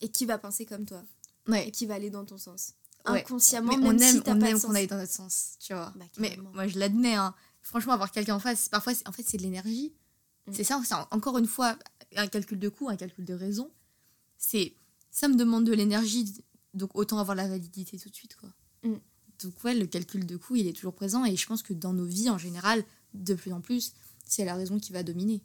[0.00, 1.02] Et qui va penser comme toi
[1.46, 1.70] et Ouais.
[1.70, 2.74] qui va aller dans ton sens.
[3.08, 3.20] Ouais.
[3.20, 5.72] Inconsciemment, Mais on même aime, si on pas aime qu'on aille dans notre sens, tu
[5.72, 5.92] vois.
[5.96, 7.34] Bah, mais moi, je l'admets, hein.
[7.62, 9.92] Franchement, avoir quelqu'un en face, parfois, c'est- en fait, c'est de l'énergie.
[10.46, 10.52] Mm.
[10.54, 11.76] C'est ça, c'est encore une fois
[12.16, 13.70] un calcul de coût, un calcul de raison.
[14.38, 14.74] C'est
[15.10, 16.32] ça me demande de l'énergie,
[16.74, 18.50] donc autant avoir la validité tout de suite, quoi.
[18.84, 18.96] Mm.
[19.42, 21.92] Donc ouais, le calcul de coût, il est toujours présent et je pense que dans
[21.94, 22.84] nos vies en général,
[23.14, 23.92] de plus en plus,
[24.26, 25.42] c'est la raison qui va dominer.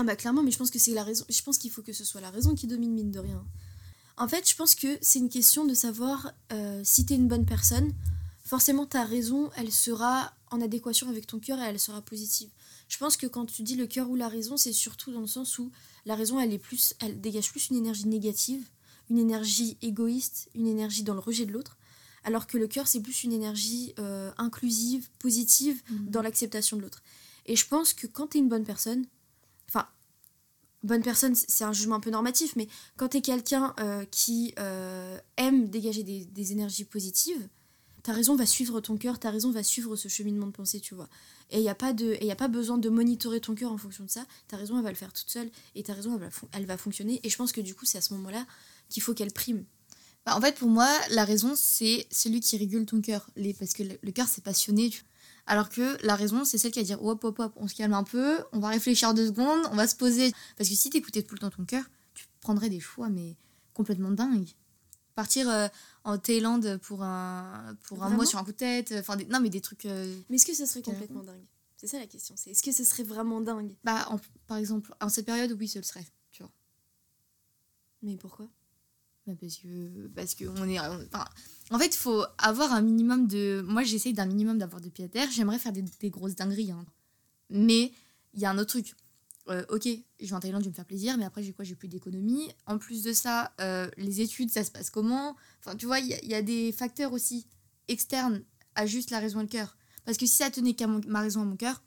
[0.00, 1.26] Ah bah clairement, mais je pense que c'est la raison.
[1.28, 3.44] Je pense qu'il faut que ce soit la raison qui domine mine de rien.
[4.16, 7.44] En fait, je pense que c'est une question de savoir euh, si t'es une bonne
[7.44, 7.92] personne.
[8.42, 12.48] Forcément, ta raison, elle sera en adéquation avec ton cœur et elle sera positive.
[12.88, 15.26] Je pense que quand tu dis le cœur ou la raison, c'est surtout dans le
[15.26, 15.70] sens où
[16.06, 18.64] la raison, elle est plus, elle dégage plus une énergie négative,
[19.10, 21.76] une énergie égoïste, une énergie dans le rejet de l'autre,
[22.24, 27.02] alors que le cœur, c'est plus une énergie euh, inclusive, positive, dans l'acceptation de l'autre.
[27.44, 29.04] Et je pense que quand tu es une bonne personne,
[29.70, 29.86] enfin,
[30.82, 34.54] bonne personne, c'est un jugement un peu normatif, mais quand tu es quelqu'un euh, qui
[34.58, 37.48] euh, aime dégager des, énergies positives,
[38.02, 40.94] ta raison va suivre ton cœur, ta raison va suivre ce cheminement de pensée, tu
[40.94, 41.08] vois.
[41.50, 44.04] Et il n'y a, pas de- a pas besoin de monitorer ton cœur en fonction
[44.04, 44.24] de ça.
[44.48, 46.18] Ta raison, elle va le faire toute seule, et ta raison,
[46.52, 47.20] elle va, fonctionner.
[47.24, 48.46] Et je pense que du coup, c'est à ce moment-là
[48.88, 49.64] qu'il faut qu'elle prime.
[50.24, 53.28] Bah, en fait, pour moi, la raison, c'est celui qui régule ton cœur.
[53.58, 54.90] Parce que le, le cœur, c'est passionné.
[54.90, 55.02] tu-
[55.46, 57.94] Alors que la raison, c'est celle qui va dire hop, hop, hop, on se calme
[57.94, 60.32] un peu, on va réfléchir deux secondes, on va se poser.
[60.56, 63.36] Parce que si t'écoutais tout le temps ton cœur, tu prendrais des choix, mais
[63.74, 64.48] complètement dingues.
[65.14, 65.68] partir euh,
[66.04, 68.94] en Thaïlande pour un, pour un mois sur un coup de tête.
[68.98, 69.84] Enfin, des- non, mais des trucs.
[69.86, 71.44] euh, Mais est-ce que ce serait complètement dingue?
[71.76, 72.34] C'est ça la question.
[72.38, 73.74] C'est est-ce que ce serait vraiment dingue?
[73.84, 76.06] Bah, en- par exemple, en cette période, oui, ce le serait.
[76.30, 76.52] Tu vois.
[78.02, 78.46] Mais pourquoi?
[79.26, 80.06] Parce que.
[80.08, 80.78] Parce que on est.
[80.78, 83.62] en fait, faut avoir un minimum de.
[83.66, 85.28] Moi, j'essaye d'un minimum d'avoir de pied à terre.
[85.30, 86.72] J'aimerais faire des, grosses dingueries.
[86.72, 86.84] hein.
[87.50, 87.92] Mais
[88.34, 88.94] il y a un autre truc.
[89.48, 89.88] Euh, ok,
[90.20, 91.64] je vais en Thaïlande, je vais me faire plaisir, mais après, j'ai quoi?
[91.64, 92.48] J'ai plus d'économie.
[92.66, 95.34] En plus de ça, euh, les études, ça se passe comment?
[95.58, 97.46] Enfin, tu vois, il y, a- des facteurs aussi
[97.88, 98.44] externes
[98.76, 99.76] à juste la raison et le cœur.
[100.04, 101.82] Parce que si ça tenait qu'à ma raison à mon cœur,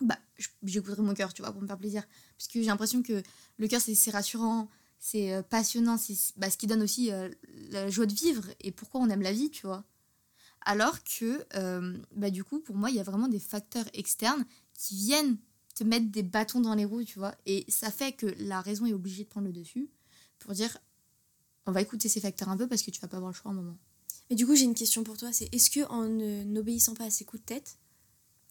[0.00, 0.18] bah,
[0.64, 2.02] j'écouterais mon cœur, tu vois, pour me faire plaisir.
[2.36, 3.22] Parce que j'ai l'impression que
[3.56, 4.68] le cœur, c'est rassurant,
[5.04, 7.28] c'est euh, passionnant, c'est bah, ce qui donne aussi euh,
[7.70, 9.84] la joie de vivre et pourquoi on aime la vie, tu vois.
[10.64, 14.46] Alors que, euh, bah, du coup, pour moi, il y a vraiment des facteurs externes
[14.74, 15.38] qui viennent
[15.74, 17.34] te mettre des bâtons dans les roues, tu vois.
[17.46, 19.90] Et ça fait que la raison est obligée de prendre le dessus
[20.38, 20.78] pour dire
[21.66, 23.50] on va écouter ces facteurs un peu parce que tu vas pas avoir le choix
[23.50, 23.78] à un moment.
[24.30, 25.32] Mais du coup, j'ai une question pour toi.
[25.32, 27.76] C'est est-ce que en n'obéissant pas à ces coups de tête,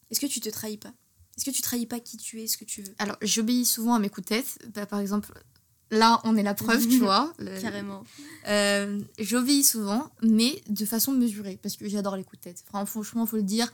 [0.10, 0.94] est-ce que tu te trahis pas?
[1.38, 2.94] Est-ce que tu trahis pas qui tu es, ce que tu veux?
[2.98, 4.60] Alors, j'obéis souvent à mes coups de tête.
[4.74, 5.32] Bah, par exemple,
[5.92, 7.32] là, on est la preuve, tu vois.
[7.38, 8.04] Le- Carrément.
[8.48, 12.64] Euh, J'obéis souvent, mais de façon mesurée, parce que j'adore les coups de tête.
[12.72, 13.72] Enfin, franchement, faut le dire.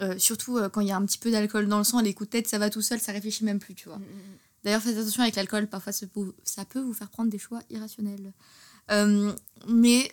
[0.00, 2.12] euh, surtout euh, quand il y a un petit peu d'alcool dans le sang, les
[2.12, 3.98] coups de tête, ça va tout seul, ça réfléchit même plus, tu vois.
[4.64, 7.60] D'ailleurs, faites attention avec l'alcool, parfois ça peut, ça peut vous faire prendre des choix
[7.70, 8.32] irrationnels.
[9.68, 10.10] Mais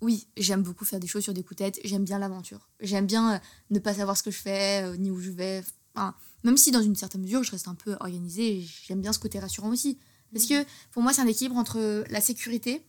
[0.00, 2.68] oui, j'aime beaucoup faire des choses sur des coups de tête, j'aime bien l'aventure.
[2.80, 5.62] J'aime bien ne pas savoir ce que je fais, ni où je vais.
[5.94, 9.18] Enfin, même si dans une certaine mesure, je reste un peu organisée, j'aime bien ce
[9.18, 9.98] côté rassurant aussi.
[10.32, 12.84] Parce que pour moi, c'est un équilibre entre la sécurité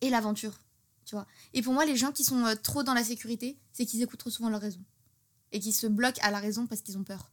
[0.00, 0.58] et l'aventure.
[1.04, 1.26] Tu vois.
[1.54, 4.18] Et pour moi, les gens qui sont euh, trop dans la sécurité, c'est qu'ils écoutent
[4.18, 4.80] trop souvent leur raison.
[5.52, 7.30] Et qui se bloquent à la raison parce qu'ils ont peur.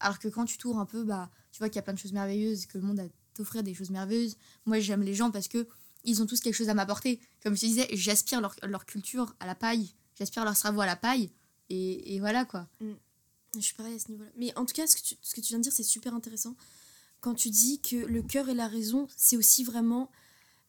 [0.00, 1.98] Alors que quand tu tours un peu, bah, tu vois qu'il y a plein de
[1.98, 4.36] choses merveilleuses, que le monde a t'offrir des choses merveilleuses.
[4.66, 5.66] Moi, j'aime les gens parce que
[6.04, 7.20] ils ont tous quelque chose à m'apporter.
[7.42, 10.86] Comme je te disais, j'aspire leur, leur culture à la paille, j'aspire leur cerveau à
[10.86, 11.30] la paille.
[11.70, 12.68] Et, et voilà quoi.
[13.54, 14.30] Je suis pareil à ce niveau-là.
[14.36, 16.14] Mais en tout cas, ce que tu, ce que tu viens de dire, c'est super
[16.14, 16.54] intéressant.
[17.20, 20.10] Quand tu dis que le cœur et la raison, c'est aussi vraiment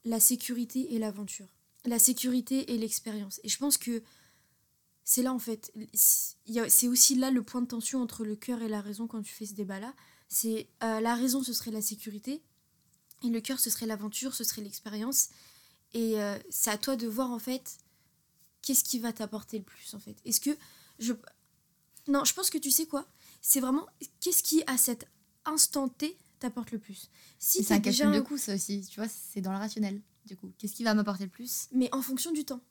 [0.06, 1.48] la sécurité et l'aventure.
[1.86, 3.40] La sécurité et l'expérience.
[3.44, 4.04] Et je pense que
[5.04, 8.68] c'est là, en fait, c'est aussi là le point de tension entre le cœur et
[8.68, 9.94] la raison quand tu fais ce débat-là.
[10.28, 12.44] C'est euh, la raison, ce serait la sécurité.
[13.24, 15.30] Et le cœur, ce serait l'aventure, ce serait l'expérience.
[15.94, 17.78] Et euh, c'est à toi de voir, en fait,
[18.62, 20.16] qu'est-ce qui va t'apporter le plus, en fait.
[20.26, 20.56] Est-ce que
[21.00, 21.14] je...
[22.08, 23.08] Non, je pense que tu sais quoi?
[23.42, 23.88] C'est vraiment
[24.20, 25.08] qu'est-ce qui, à cet
[25.46, 27.10] instant T, t'apporte le plus.
[27.38, 28.82] Si c'est un t'es calcul de coût, ça aussi.
[28.90, 30.02] Tu vois, c'est dans le rationnel.
[30.26, 31.68] Du coup, qu'est-ce qui va m'apporter le plus?
[31.72, 32.62] Mais en fonction du temps.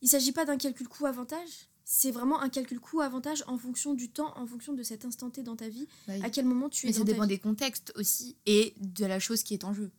[0.00, 4.08] Il ne s'agit pas d'un calcul coût-avantage, c'est vraiment un calcul coût-avantage en fonction du
[4.10, 6.22] temps, en fonction de cet instant T dans ta vie, Bah oui.
[6.24, 7.28] à quel moment tu es Mais ça dépend vie.
[7.28, 9.90] des contextes aussi et de la chose qui est en jeu.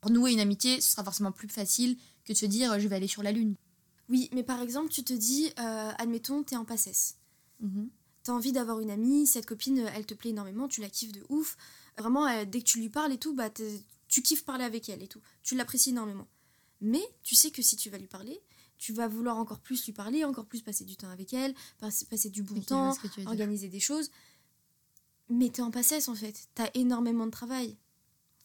[0.00, 2.86] Pour nouer une amitié, ce sera forcément plus facile que de se dire euh, je
[2.88, 3.54] vais aller sur la lune.
[4.08, 7.16] Oui, mais par exemple, tu te dis, euh, admettons, t'es en passesse.
[7.60, 7.88] Mhm.
[8.22, 11.24] T'as envie d'avoir une amie, cette copine, elle te plaît énormément, tu la kiffes de
[11.28, 11.56] ouf.
[11.98, 13.50] Vraiment, euh, dès que tu lui parles et tout, bah,
[14.08, 15.20] tu kiffes parler avec elle et tout.
[15.42, 16.28] Tu l'apprécies énormément.
[16.80, 18.40] Mais tu sais que si tu vas lui parler,
[18.78, 21.88] tu vas vouloir encore plus lui parler, encore plus passer du temps avec elle, pas-
[22.10, 22.94] passer du bon temps,
[23.26, 24.10] organiser des choses.
[25.30, 27.76] Mais t'es en passesse en fait, t'as énormément de travail.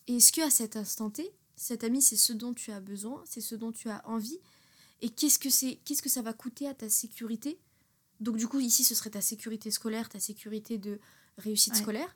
[0.08, 3.22] Et est-ce que à cet instant T, cet ami, c'est ce dont tu as besoin,
[3.26, 4.40] c'est ce dont tu as envie?
[5.02, 7.60] Et qu'est-ce que c'est, qu'est-ce que ça va coûter à ta sécurité?
[8.20, 11.00] Donc du coup, ici, ce serait ta sécurité scolaire, ta sécurité de
[11.38, 11.80] réussite Ouais.
[11.82, 12.16] scolaire.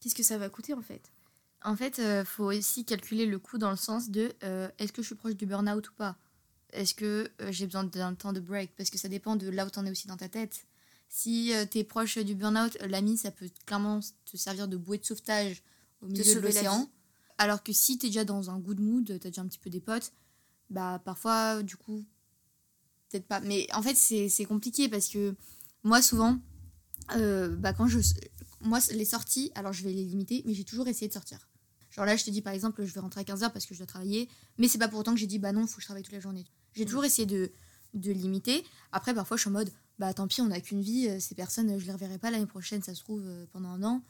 [0.00, 1.12] Qu'est-ce que ça va coûter en fait?
[1.64, 5.02] En fait, il faut aussi calculer le coût dans le sens de euh, est-ce que
[5.02, 6.16] je suis proche du burn-out ou pas?
[6.72, 8.72] Est-ce que euh, j'ai besoin d'un temps de break?
[8.76, 10.66] Parce que ça dépend de là où t'en es aussi dans ta tête.
[11.08, 14.98] Si tu es proche du burn-out, euh, l'ami, ça peut clairement te servir de bouée
[14.98, 15.62] de sauvetage
[16.02, 16.88] au milieu de l'océan.
[17.38, 19.58] Alors que si tu es déjà dans un good mood, tu as déjà un petit
[19.58, 20.12] peu des potes,
[20.70, 22.04] bah parfois, du coup,
[23.08, 23.40] peut-être pas.
[23.40, 25.34] Mais en fait, c'est c'est compliqué parce que
[25.82, 26.38] moi, souvent,
[27.16, 27.98] euh, bah, quand je.
[28.60, 31.48] Moi, les sorties, alors je vais les limiter, mais j'ai toujours essayé de sortir.
[31.90, 33.78] Genre là, je te dis par exemple, je vais rentrer à 15h parce que je
[33.80, 35.86] dois travailler, mais c'est pas pour autant que j'ai dit bah non, faut que je
[35.86, 36.44] travaille toute la journée.
[36.74, 36.86] J'ai Mm.
[36.86, 37.52] toujours essayé de,
[37.94, 38.64] de limiter.
[38.92, 41.34] Après, parfois, je suis en mode bah tant pis, on n'a qu'une vie, euh, ces
[41.34, 44.02] personnes, euh, je les reverrai pas l'année prochaine, ça se trouve, euh, pendant un an.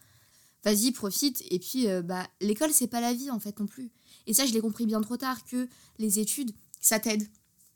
[0.65, 1.45] Vas-y, profite.
[1.51, 3.93] Et puis, bah, l'école, c'est pas la vie en fait non plus.
[4.27, 7.23] Et ça, je l'ai compris bien trop tard que les études, ça t'aide.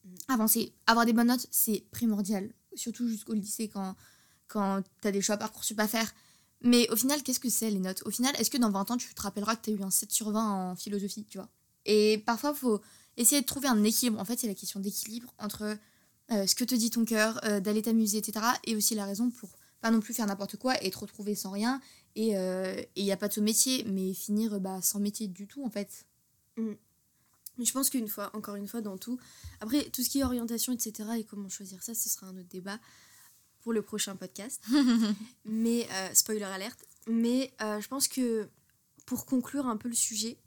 [0.05, 0.09] Mm.
[0.29, 2.53] Avancer, avoir des bonnes notes, c'est primordial.
[2.75, 3.95] Surtout jusqu'au lycée quand,
[4.49, 6.13] quand t'as des choix parcoursup à faire.
[6.63, 8.03] Mais au final, qu'est-ce que c'est les notes?
[8.05, 9.91] Au final, est-ce que dans 20 ans, tu te rappelleras que tu as eu un
[9.91, 11.49] 7 sur 20 en philosophie, tu vois?
[11.87, 12.81] Et parfois, faut
[13.17, 14.21] essayer de trouver un équilibre.
[14.21, 15.77] En fait, c'est la question d'équilibre entre
[16.33, 18.45] euh, ce que te dit ton cœur, euh, d'aller t'amuser, etc.
[18.65, 21.51] Et aussi la raison pour pas non plus faire n'importe quoi et te retrouver sans
[21.51, 21.81] rien.
[22.15, 22.33] Et
[22.97, 25.71] il n'y a pas de ce métier, mais finir bah, sans métier du tout, en
[25.71, 26.05] fait.
[27.61, 29.19] Mais je pense qu'une fois, encore une fois, dans tout.
[29.61, 32.49] Après, tout ce qui est orientation, etc., et comment choisir ça, ce sera un autre
[32.49, 32.79] débat
[33.61, 34.63] pour le prochain podcast.
[35.45, 36.85] Mais, euh, spoiler alerte.
[37.07, 38.49] Mais euh, je pense que
[39.07, 40.39] pour conclure un peu le sujet,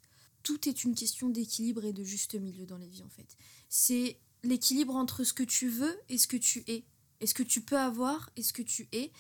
[0.44, 3.38] tout est une question d'équilibre et de juste milieu dans la vie, en fait.
[3.70, 6.84] C'est l'équilibre entre ce que tu veux et ce que tu es.
[7.22, 9.12] Et ce que tu peux avoir et ce que tu es.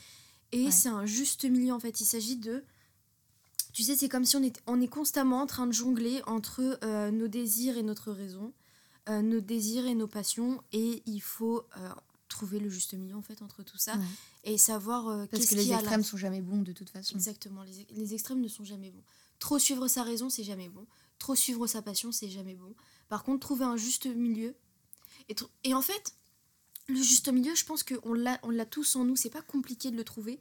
[0.52, 2.02] Et c'est un juste milieu, en fait.
[2.02, 2.64] Il s'agit de
[3.74, 6.78] tu sais, c'est comme si on est, on est constamment en train de jongler entre
[6.84, 8.54] euh, nos désirs et notre raison,
[9.10, 11.66] euh, nos désirs et nos passions, et il faut
[12.34, 13.94] trouver le juste milieu en fait entre tout ça
[14.44, 17.16] et savoir parce que les extrêmes sont jamais bons de toute façon.
[17.16, 19.04] Exactement, les, les, extrêmes ne sont jamais bons.
[19.40, 20.86] Trop suivre sa raison, c'est jamais bon.
[21.20, 22.76] Trop suivre sa passion, c'est jamais bon.
[23.10, 24.56] Par contre, trouver un juste milieu
[25.30, 26.16] et, et en fait,
[26.88, 29.16] le juste milieu, je pense qu'on l'a, on l'a tous en nous.
[29.16, 30.40] C'est pas compliqué de le trouver.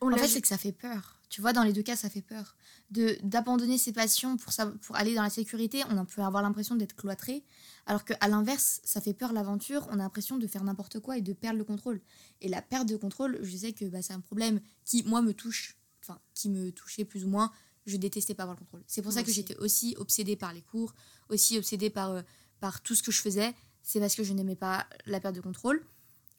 [0.00, 1.18] On en fait, c'est que ça fait peur.
[1.28, 2.56] Tu vois, dans les deux cas, ça fait peur.
[2.90, 6.74] De d'abandonner ses passions pour, ça, pour aller dans la sécurité, on peut avoir l'impression
[6.74, 7.44] d'être cloîtré.
[7.86, 11.20] Alors qu'à l'inverse, ça fait peur l'aventure, on a l'impression de faire n'importe quoi et
[11.20, 12.00] de perdre le contrôle.
[12.40, 15.34] Et la perte de contrôle, je sais que bah, c'est un problème qui, moi, me
[15.34, 15.76] touche.
[16.02, 17.52] Enfin, qui me touchait plus ou moins.
[17.84, 18.82] Je détestais pas avoir le contrôle.
[18.86, 20.94] C'est pour ça que j'étais aussi obsédée par les cours,
[21.28, 22.22] aussi obsédée par, euh,
[22.60, 23.54] par tout ce que je faisais.
[23.82, 25.84] C'est parce que je n'aimais pas la perte de contrôle.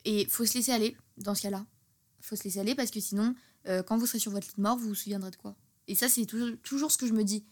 [0.06, 1.66] Et faut se laisser aller dans ce cas-là.
[2.22, 3.36] Faut se laisser aller parce que sinon,
[3.68, 5.56] euh, quand vous serez sur votre lit de mort, vous vous souviendrez de quoi?
[5.88, 7.46] Et ça, c'est toujours, toujours ce que je me dis.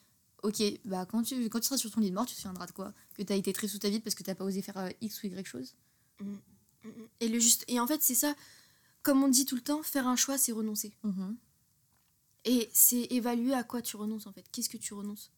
[0.44, 2.68] Ok, bah quand tu, quand tu seras sur ton lit de mort, tu te souviendras
[2.68, 2.94] de quoi?
[3.16, 4.78] Que tu as été triste toute ta vie parce que tu n'as pas osé faire
[4.78, 5.76] euh, X ou Y chose?
[6.20, 6.92] Mm, mm, mm.
[7.20, 8.36] Et, le juste, et en fait, c'est ça,
[9.02, 10.94] comme on dit tout le temps, faire un choix, c'est renoncer.
[12.46, 14.46] Et c'est évaluer à quoi tu renonces en fait.
[14.52, 15.32] Qu'est-ce que tu renonces?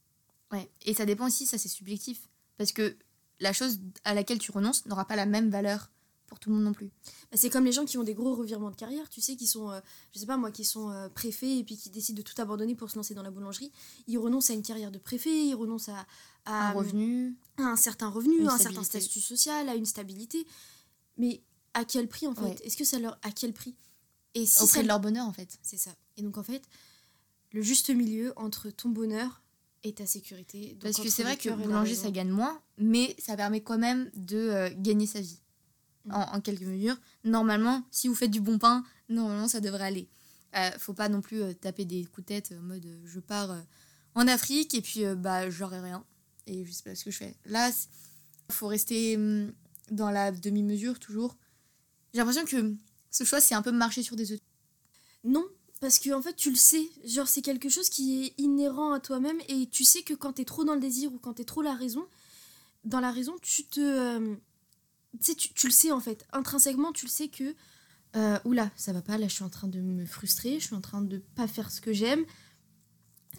[0.51, 2.27] Ouais, et ça dépend aussi, ça c'est subjectif.
[2.57, 2.97] Parce que
[3.39, 5.89] la chose à laquelle tu renonces n'aura pas la même valeur
[6.29, 6.91] pour tout le monde non plus.
[7.31, 9.47] Bah, c'est comme les gens qui ont des gros revirements de carrière, tu sais, qui
[9.47, 9.81] sont, euh,
[10.13, 12.75] je sais pas moi, qui sont euh, préfets et puis qui décident de tout abandonner
[12.75, 13.71] pour se lancer dans la boulangerie.
[14.07, 16.05] Ils renoncent à une carrière de préfet, ils renoncent à,
[16.45, 20.47] un revenu, à un certain revenu, à un certain statut social, à une stabilité.
[21.17, 21.41] Mais
[21.73, 22.61] à quel prix en fait?
[22.63, 23.75] Est-ce que ça leur à quel prix?
[24.35, 25.59] Et si Auprès de leur bonheur en fait.
[25.61, 25.91] C'est ça.
[26.15, 26.63] Et donc en fait,
[27.51, 29.41] le juste milieu entre ton bonheur
[29.83, 30.77] et ta sécurité.
[30.81, 34.37] Parce que c'est vrai que boulanger ça gagne moins, mais ça permet quand même de
[34.37, 35.39] euh, gagner sa vie
[36.09, 36.97] en, quelques mesures.
[37.23, 40.09] Normalement, si vous faites du bon pain, normalement ça devrait aller.
[40.55, 43.19] Euh, faut pas non plus euh, taper des coups de tête en mode euh, je
[43.19, 43.55] pars
[44.15, 46.03] en Afrique et puis bah j'aurai rien
[46.47, 47.35] et je sais pas ce que je fais.
[47.45, 47.69] Là,
[48.49, 49.53] il faut rester hum,
[49.91, 51.37] dans la demi-mesure toujours.
[52.13, 52.75] J'ai l'impression que
[53.11, 54.39] ce choix c'est un peu marcher sur des œufs.
[55.23, 55.45] Non,
[55.79, 58.99] parce que en fait tu le sais, genre c'est quelque chose qui est inhérent à
[58.99, 61.61] toi-même et tu sais que quand t'es trop dans le désir ou quand t'es trop
[61.61, 62.07] la raison,
[62.85, 64.35] dans la raison tu te
[65.21, 66.25] tu, tu le sais en fait.
[66.31, 67.55] Intrinsèquement, tu le sais que.
[68.15, 70.75] Euh, oula, ça va pas, là je suis en train de me frustrer, je suis
[70.75, 72.25] en train de pas faire ce que j'aime.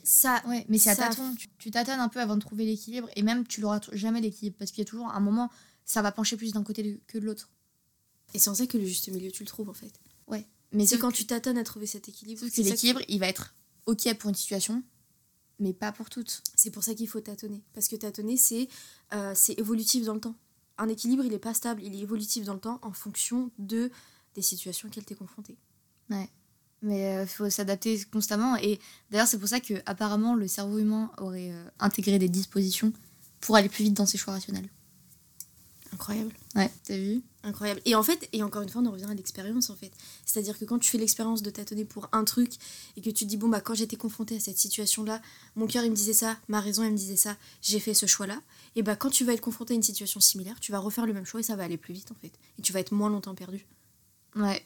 [0.04, 1.34] Ça, ouais, mais c'est à tâtons.
[1.58, 4.70] Tu t'attends un peu avant de trouver l'équilibre et même tu l'auras jamais l'équilibre parce
[4.70, 5.50] qu'il y a toujours un moment,
[5.84, 7.50] ça va pencher plus d'un côté que de l'autre.
[8.32, 9.92] Et c'est en ça que le juste milieu, tu le trouves en fait.
[10.28, 10.46] Ouais.
[10.72, 12.40] Mais c'est quand tu t'attends à trouver cet équilibre.
[12.48, 13.56] que l'équilibre, il va être
[13.86, 14.84] ok pour une situation,
[15.58, 16.42] mais pas pour toutes.
[16.54, 17.64] C'est pour ça qu'il faut tâtonner.
[17.74, 18.68] Parce que tâtonner, c'est
[19.12, 20.36] euh, c'est évolutif dans le temps
[20.80, 23.90] un équilibre, il n'est pas stable, il est évolutif dans le temps en fonction de
[24.34, 25.56] des situations auxquelles tu es confronté.
[26.08, 26.28] Ouais.
[26.82, 28.56] Mais il euh, faut s'adapter constamment.
[28.56, 28.78] Et
[29.10, 32.92] d'ailleurs, c'est pour ça que apparemment le cerveau humain aurait euh, intégré des dispositions
[33.40, 34.68] pour aller plus vite dans ses choix rationnels.
[35.92, 36.32] Incroyable.
[36.54, 37.22] Ouais, t'as vu?
[37.42, 37.80] Incroyable.
[37.84, 39.90] Et en fait, et encore une fois, on en revient à l'expérience en fait.
[40.24, 42.52] C'est-à-dire que quand tu fais l'expérience de tâtonner pour un truc
[42.96, 45.20] et que tu te dis, bon, bah, quand j'étais confrontée à cette situation-là,
[45.56, 48.06] mon cœur il me disait ça, ma raison elle me disait ça, j'ai fait ce
[48.06, 48.40] choix-là,
[48.76, 51.12] et bah, quand tu vas être confronté à une situation similaire, tu vas refaire le
[51.12, 52.32] même choix et ça va aller plus vite en fait.
[52.58, 53.66] Et tu vas être moins longtemps perdu.
[54.36, 54.64] Ouais.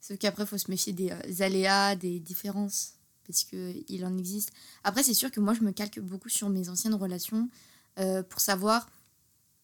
[0.00, 2.94] Sauf qu'après, il faut se méfier des euh, aléas, des différences,
[3.26, 4.50] parce qu'il en existe.
[4.82, 7.48] Après, c'est sûr que moi, je me calque beaucoup sur mes anciennes relations
[7.98, 8.88] euh, pour savoir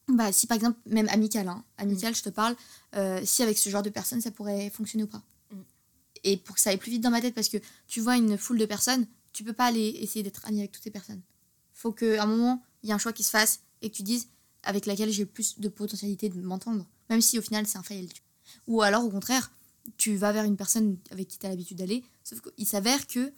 [0.08, 2.56] bah, si par exemple, même amical, hein, amical, je te parle,
[2.94, 5.22] euh, si avec ce genre de personnes ça pourrait fonctionner ou pas.
[5.50, 5.56] Mm.
[6.24, 8.38] Et pour que ça aille plus vite dans ma tête, parce que tu vois une
[8.38, 11.20] foule de personnes, tu peux pas aller essayer d'être ami avec toutes ces personnes.
[11.74, 14.02] Faut qu'à un moment, il y ait un choix qui se fasse et que tu
[14.02, 14.28] dises
[14.62, 18.08] avec laquelle j'ai plus de potentialité de m'entendre, même si au final c'est un fail.
[18.66, 19.50] Ou alors au contraire,
[19.96, 23.32] tu vas vers une personne avec qui tu as l'habitude d'aller, sauf qu'il s'avère que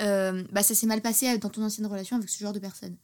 [0.00, 2.96] euh, bah, ça s'est mal passé dans ton ancienne relation avec ce genre de personne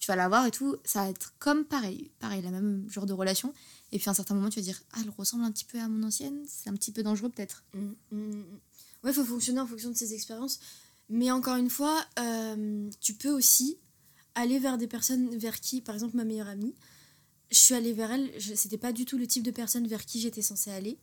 [0.00, 3.06] tu vas la voir et tout, ça va être comme pareil, pareil, la même genre
[3.06, 3.52] de relation.
[3.92, 5.78] Et puis à un certain moment, tu vas dire, ah, elle ressemble un petit peu
[5.78, 7.62] à mon ancienne, c'est un petit peu dangereux peut-être.
[7.74, 7.78] Mmh,
[8.10, 8.44] mmh, mmh.
[9.04, 10.58] Ouais, il faut fonctionner en fonction de ses expériences.
[11.10, 13.78] Mais encore une fois, euh, tu peux aussi
[14.34, 16.74] aller vers des personnes vers qui, par exemple, ma meilleure amie,
[17.50, 20.20] je suis allée vers elle, c'était pas du tout le type de personne vers qui
[20.20, 20.98] j'étais censée aller.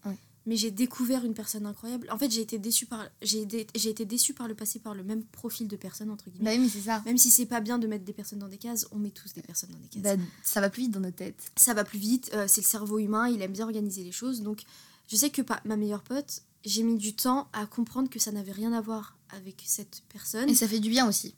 [0.48, 2.08] Mais j'ai découvert une personne incroyable.
[2.12, 4.96] En fait, j'ai été déçue par j'ai dé- j'ai été déçue par le passé par
[4.96, 6.46] le même profil de personne entre guillemets.
[6.46, 7.04] Bah oui, mais c'est ça.
[7.06, 9.34] Même si c'est pas bien de mettre des personnes dans des cases, on met tous
[9.34, 10.02] des personnes dans des cases.
[10.18, 11.52] Bah, ça va plus vite dans notre tête.
[11.58, 14.42] ça va plus vite, euh, c'est le cerveau humain, il aime bien organiser les choses.
[14.42, 14.64] Donc,
[15.10, 18.32] je sais que pa- ma meilleure pote, j'ai mis du temps à comprendre que ça
[18.32, 20.50] n'avait rien à voir avec cette personne.
[20.50, 21.36] Et ça fait du bien aussi.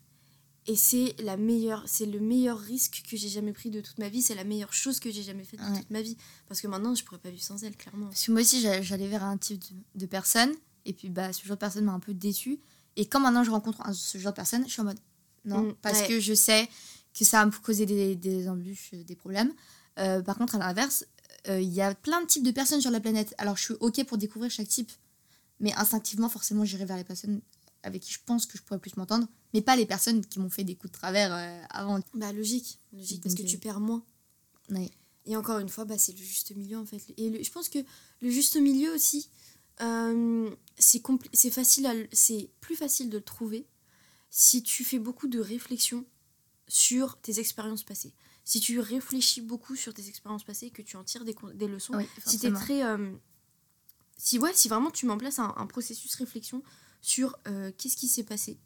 [0.66, 4.08] Et c'est la meilleure, c'est le meilleur risque que j'ai jamais pris de toute ma
[4.08, 4.22] vie.
[4.22, 5.78] C'est la meilleure chose que j'ai jamais faite de Ouais.
[5.80, 6.16] toute ma vie.
[6.48, 8.06] Parce que maintenant, je pourrais pas vivre sans elle, clairement.
[8.08, 10.52] Parce que moi aussi, j'a- j'allais vers un type de, de personne.
[10.84, 12.60] Et puis, bah, ce genre de personne m'a un peu déçue.
[12.96, 14.98] Et quand maintenant je rencontre un- ce genre de personne, je suis en mode
[15.44, 15.62] non.
[15.62, 16.08] Mm, parce ouais.
[16.08, 16.68] que je sais
[17.18, 19.52] que ça va me causer des, des embûches, euh, des problèmes.
[19.98, 21.06] Euh, par contre, à l'inverse,
[21.48, 23.34] euh, il y a plein de types de personnes sur la planète.
[23.38, 24.92] Alors, je suis OK pour découvrir chaque type.
[25.58, 27.40] Mais instinctivement, forcément, j'irai vers les personnes
[27.82, 29.26] avec qui je pense que je pourrais plus m'entendre.
[29.54, 32.00] Mais pas les personnes qui m'ont fait des coups de travers euh, avant.
[32.14, 32.78] Bah, logique.
[32.92, 34.04] Logique, parce que tu euh, perds moins.
[34.70, 34.90] Ouais.
[35.26, 37.00] Et encore une fois, bah, c'est le juste milieu en fait.
[37.16, 37.78] Et le- je pense que
[38.22, 39.28] le juste milieu aussi,
[39.80, 43.66] euh, c'est facile, c'est plus facile de le trouver
[44.30, 46.04] si tu fais beaucoup de réflexion
[46.68, 48.12] sur tes expériences passées.
[48.44, 51.94] Si tu réfléchis beaucoup sur tes expériences passées, que tu en tires des, des leçons.
[51.96, 52.58] Oui, si t'es forcément.
[52.60, 53.12] très, euh,
[54.16, 56.62] si ouais, si vraiment tu mets en place un, un processus réflexion
[57.02, 58.58] sur euh, qu'est-ce qui s'est passé,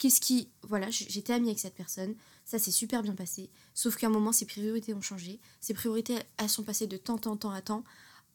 [0.00, 3.50] qu'est-ce qui, voilà, j'étais amie avec cette personne, ça s'est super bien passé.
[3.74, 5.38] Sauf qu'à un moment, ses priorités ont changé.
[5.60, 7.84] Ses priorités, elles sont passées de tant, tant, tant à tant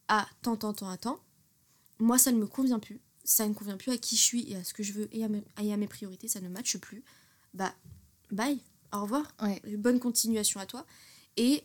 [0.08, 1.20] à tant, tant, tant à tant.
[1.98, 3.00] Moi, ça ne me convient plus.
[3.24, 5.24] Ça ne convient plus à qui je suis et à ce que je veux et
[5.24, 6.28] à, me- et à mes priorités.
[6.28, 7.02] Ça ne matche plus.
[7.52, 7.74] Bah,
[8.30, 8.60] bye.
[8.92, 9.26] Au revoir.
[9.42, 9.60] Ouais.
[9.76, 10.86] Bonne continuation à toi.
[11.36, 11.64] Et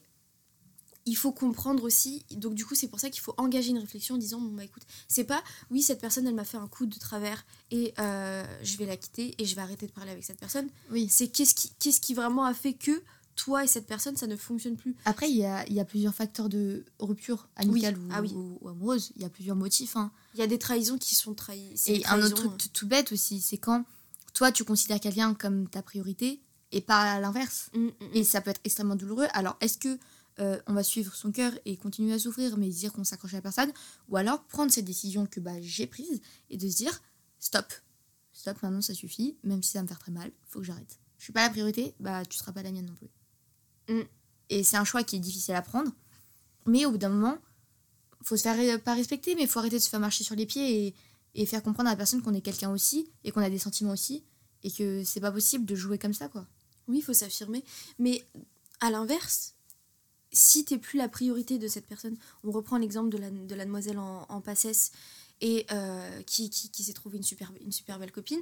[1.06, 2.24] il faut comprendre aussi.
[2.32, 4.64] Donc, du coup, c'est pour ça qu'il faut engager une réflexion en disant Bon, bah
[4.64, 8.44] écoute, c'est pas oui, cette personne, elle m'a fait un coup de travers et euh,
[8.64, 11.08] je vais la quitter et je vais arrêter de parler avec cette personne Oui.
[11.10, 13.02] c'est qu'est-ce qui, qu'est-ce qui vraiment a fait que
[13.38, 14.96] toi et cette personne, ça ne fonctionne plus.
[15.06, 18.04] Après, il y a, il y a plusieurs facteurs de rupture amicale Oui.
[18.06, 18.32] ou, Ah oui.
[18.36, 19.12] ou- ou amoureuse.
[19.16, 19.96] Il y a plusieurs motifs.
[19.96, 20.12] hein.
[20.36, 21.74] Il y a des trahisons qui sont trahies.
[21.88, 23.86] Et un autre truc tout, tout bête aussi, c'est quand
[24.34, 27.70] toi, tu considères quelqu'un comme ta priorité et pas à l'inverse.
[27.76, 29.28] euh, mm, mm, Et ça peut être extrêmement douloureux.
[29.34, 29.98] Alors, est-ce que
[30.42, 33.38] euh, on va suivre son cœur et continuer à souffrir, mais dire qu'on s'accroche à
[33.38, 33.72] la personne
[34.10, 37.00] Ou alors prendre cette décision que bah, j'ai prise et de se dire
[37.40, 37.72] stop,
[38.34, 41.00] stop, maintenant ça suffit, même si ça va me faire très mal, faut que j'arrête.
[41.20, 43.10] Je suis pas la priorité, bah tu seras pas la mienne non plus.
[43.96, 44.08] Mm.
[44.50, 45.92] Et c'est un choix qui est difficile à prendre,
[46.66, 47.38] mais au bout d'un moment,
[48.24, 50.46] faut se faire euh, pas respecter, mais faut arrêter de se faire marcher sur les
[50.48, 50.96] pieds et,
[51.36, 53.92] et faire comprendre à la personne qu'on est quelqu'un aussi et qu'on a des sentiments
[53.92, 54.24] aussi
[54.64, 56.48] et que c'est pas possible de jouer comme ça quoi.
[56.88, 57.64] Oui, il faut s'affirmer.
[58.00, 58.24] Mais
[58.80, 59.56] à l'inverse,
[60.32, 63.65] si t'es plus la priorité de cette personne, on reprend l'exemple de la, de la
[63.65, 64.91] demoiselle en, en passesse
[65.41, 68.39] et euh, qui, qui, qui s'est trouvée une super, une super belle copine,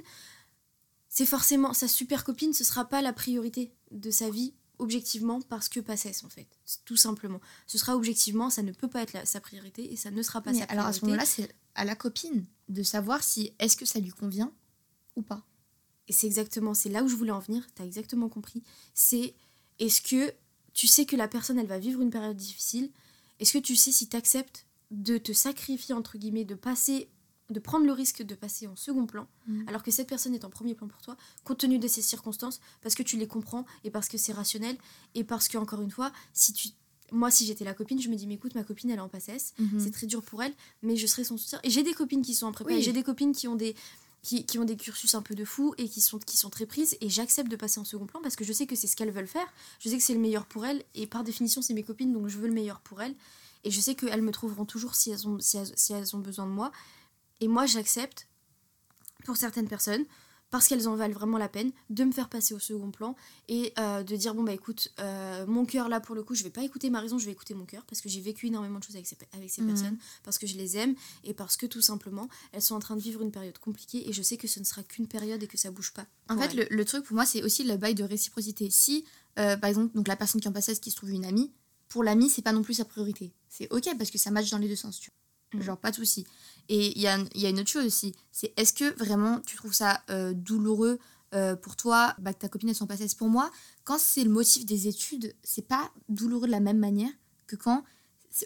[1.08, 5.68] c'est forcément sa super copine, ce sera pas la priorité de sa vie objectivement parce
[5.68, 6.46] que passesse en fait,
[6.84, 7.40] tout simplement.
[7.66, 10.40] Ce sera objectivement, ça ne peut pas être la- sa priorité et ça ne sera
[10.40, 13.76] pas Mais sa alors à ce moment-là, c'est à la copine de savoir si est-ce
[13.76, 14.52] que ça lui convient
[15.16, 15.44] ou pas.
[16.08, 18.62] Et c'est exactement, c'est là où je voulais en venir, t'as exactement compris.
[18.94, 19.34] C'est
[19.78, 20.32] est-ce que
[20.74, 22.90] tu sais que la personne, elle va vivre une période difficile
[23.38, 27.08] Est-ce que tu sais si t'acceptes de te sacrifier, entre guillemets, de passer,
[27.48, 29.64] de prendre le risque de passer en second plan, Mhm.
[29.68, 32.60] alors que cette personne est en premier plan pour toi, compte tenu de ces circonstances,
[32.82, 34.76] parce que tu les comprends et parce que c'est rationnel,
[35.14, 36.68] et parce que, encore une fois, si tu.
[37.12, 39.08] Moi, si j'étais la copine, je me dis, mais écoute, ma copine, elle est en
[39.08, 41.58] passesse, c'est très dur pour elle, mais je serai son soutien.
[41.64, 42.82] Et j'ai des copines qui sont en prépa, Oui.
[42.82, 43.74] j'ai des copines qui ont des,
[44.22, 46.96] qui, ont des cursus un peu de fou et qui sont, qui sont très prises,
[47.00, 49.10] et j'accepte de passer en second plan parce que je sais que c'est ce qu'elles
[49.10, 49.46] veulent faire,
[49.78, 52.28] je sais que c'est le meilleur pour elles, et par définition, c'est mes copines, donc
[52.28, 53.14] je veux le meilleur pour elles,
[53.64, 56.20] et je sais qu'elles me trouveront toujours si elles, ont, si, elles, si elles ont
[56.20, 56.72] besoin de moi.
[57.40, 58.26] Et moi, j'accepte,
[59.24, 60.04] pour certaines personnes,
[60.50, 63.14] parce qu'elles en valent vraiment la peine, de me faire passer au second plan
[63.48, 66.42] et euh, de dire bon bah écoute, euh, mon cœur là pour le coup, je
[66.42, 68.78] vais pas écouter ma raison, je vais écouter mon cœur parce que j'ai vécu énormément
[68.78, 69.68] de choses avec ces, avec ces Mhm.
[69.68, 72.96] personnes, parce que je les aime et parce que tout simplement elles sont en train
[72.96, 75.46] de vivre une période compliquée et je sais que ce ne sera qu'une période et
[75.46, 76.06] que ça bouge pas.
[76.28, 78.68] En fait, le, le truc pour moi, c'est aussi le bail de réciprocité.
[78.70, 79.04] Si,
[79.38, 81.50] euh, par exemple, donc la personne qui en passait, qui se trouve une amie,
[81.88, 83.32] pour l'amie, c'est pas non plus sa priorité.
[83.48, 84.98] C'est ok parce que ça match dans les deux sens.
[85.00, 85.58] Tu vois.
[85.60, 85.66] Mhm.
[85.66, 86.24] Genre, pas de souci.
[86.70, 88.14] Et il y a, y a une autre chose aussi.
[88.30, 91.00] C'est est-ce que vraiment tu trouves ça euh, douloureux
[91.34, 93.50] euh, pour toi bah, que ta copine elle s'en passesse Pour moi,
[93.82, 97.10] quand c'est le motif des études, c'est pas douloureux de la même manière
[97.48, 97.82] que quand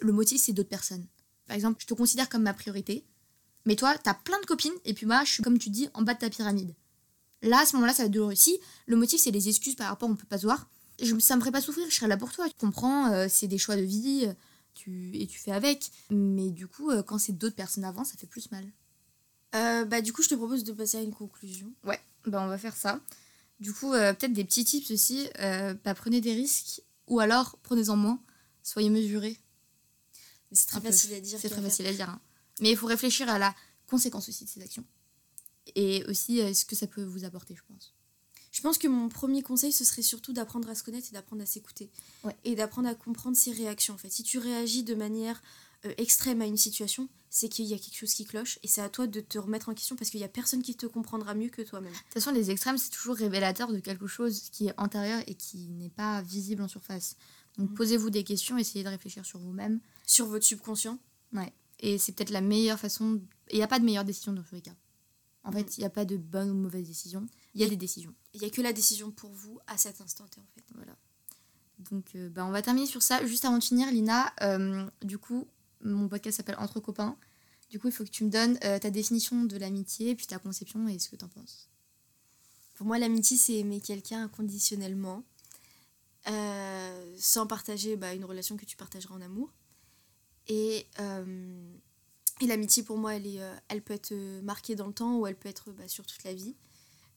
[0.01, 1.05] le motif c'est d'autres personnes.
[1.45, 3.05] Par exemple, je te considère comme ma priorité,
[3.65, 6.01] mais toi, t'as plein de copines, et puis moi, je suis, comme tu dis, en
[6.01, 6.73] bas de ta pyramide.
[7.43, 8.33] Là, à ce moment-là, ça va être douloureux.
[8.33, 10.67] Si le motif, c'est les excuses par rapport, on peut pas se voir,
[10.99, 12.47] je, ça me ferait pas souffrir, je serais là pour toi.
[12.47, 14.27] Tu comprends, euh, c'est des choix de vie,
[14.75, 15.91] tu, et tu fais avec.
[16.11, 18.65] Mais du coup, euh, quand c'est d'autres personnes avant, ça fait plus mal.
[19.55, 21.71] Euh, bah du coup je te propose de passer à une conclusion.
[21.85, 22.99] Ouais, bah on va faire ça.
[23.61, 25.29] Du coup, euh, peut-être des petits tips aussi.
[25.39, 28.19] euh, bah, prenez des risques, ou alors prenez-en moins.
[28.63, 29.39] Soyez mesurés.
[30.51, 31.39] Mais c'est très facile à dire.
[31.39, 32.09] C'est très facile à dire.
[32.09, 32.19] hein.
[32.61, 33.55] Mais il faut réfléchir à la
[33.87, 34.83] conséquence aussi de ces actions.
[35.75, 37.94] Et aussi à ce que ça peut vous apporter, je pense.
[38.55, 41.41] Je pense que mon premier conseil, ce serait surtout d'apprendre à se connaître et d'apprendre
[41.41, 41.89] à s'écouter.
[42.23, 42.33] Ouais.
[42.45, 43.93] Et d'apprendre à comprendre ses réactions.
[43.95, 45.43] En fait, si tu réagis de manière
[45.83, 48.57] euh, extrême à une situation, c'est qu'il y a quelque chose qui cloche.
[48.63, 50.73] Et c'est à toi de te remettre en question parce qu'il n'y a personne qui
[50.73, 51.91] te comprendra mieux que toi-même.
[51.91, 55.35] De toute façon, les extrêmes, c'est toujours révélateur de quelque chose qui est antérieur et
[55.35, 57.17] qui n'est pas visible en surface.
[57.57, 57.75] Donc Mhm.
[57.75, 59.81] posez-vous des questions, essayez de réfléchir sur vous-même.
[60.05, 60.97] Sur votre subconscient.
[61.33, 61.51] Ouais.
[61.81, 63.19] Et c'est peut-être la meilleure façon.
[63.51, 64.75] Il n'y a pas de meilleure décision dans tous les cas.
[65.43, 67.27] En fait, il n'y a pas de bonne ou mauvaise décision.
[67.53, 68.15] Il y a Et- des décisions.
[68.35, 70.63] Il n'y a que la décision pour vous à cet instant T en fait.
[70.75, 70.93] Voilà.
[71.79, 73.25] Donc, euh, bah, on va terminer sur ça.
[73.25, 75.47] Juste avant de finir, Lina, euh, du coup,
[75.81, 77.17] mon podcast s'appelle Entre copains.
[77.69, 80.37] Du coup, il faut que tu me donnes euh, ta définition de l'amitié, puis ta
[80.37, 81.69] conception et ce que tu en penses.
[82.75, 85.23] Pour moi, l'amitié, c'est aimer quelqu'un inconditionnellement,
[86.27, 89.49] euh, sans partager bah, une relation que tu partageras en amour.
[90.47, 90.85] Et,
[92.41, 95.37] et l'amitié, pour moi, elle, est, elle peut être marquée dans le temps ou elle
[95.37, 96.53] peut être bah, sur toute la vie.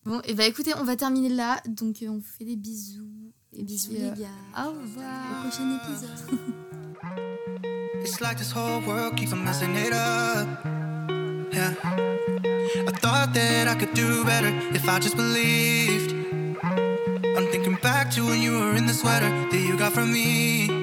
[0.09, 1.61] Bon, et bah écoutez, on va terminer là.
[1.67, 3.05] Donc, euh, on vous fait des bisous.
[3.53, 4.29] Et Bisous puis, euh, les gars.
[4.57, 5.43] Au Au revoir.
[5.43, 6.39] prochain épisode.
[8.03, 10.49] It's like this whole world keeps on messing it up.
[11.53, 11.75] Yeah.
[12.87, 16.15] I thought that I could do better if I just believed.
[17.37, 20.78] I'm thinking back to when you were in the sweater that you got from me.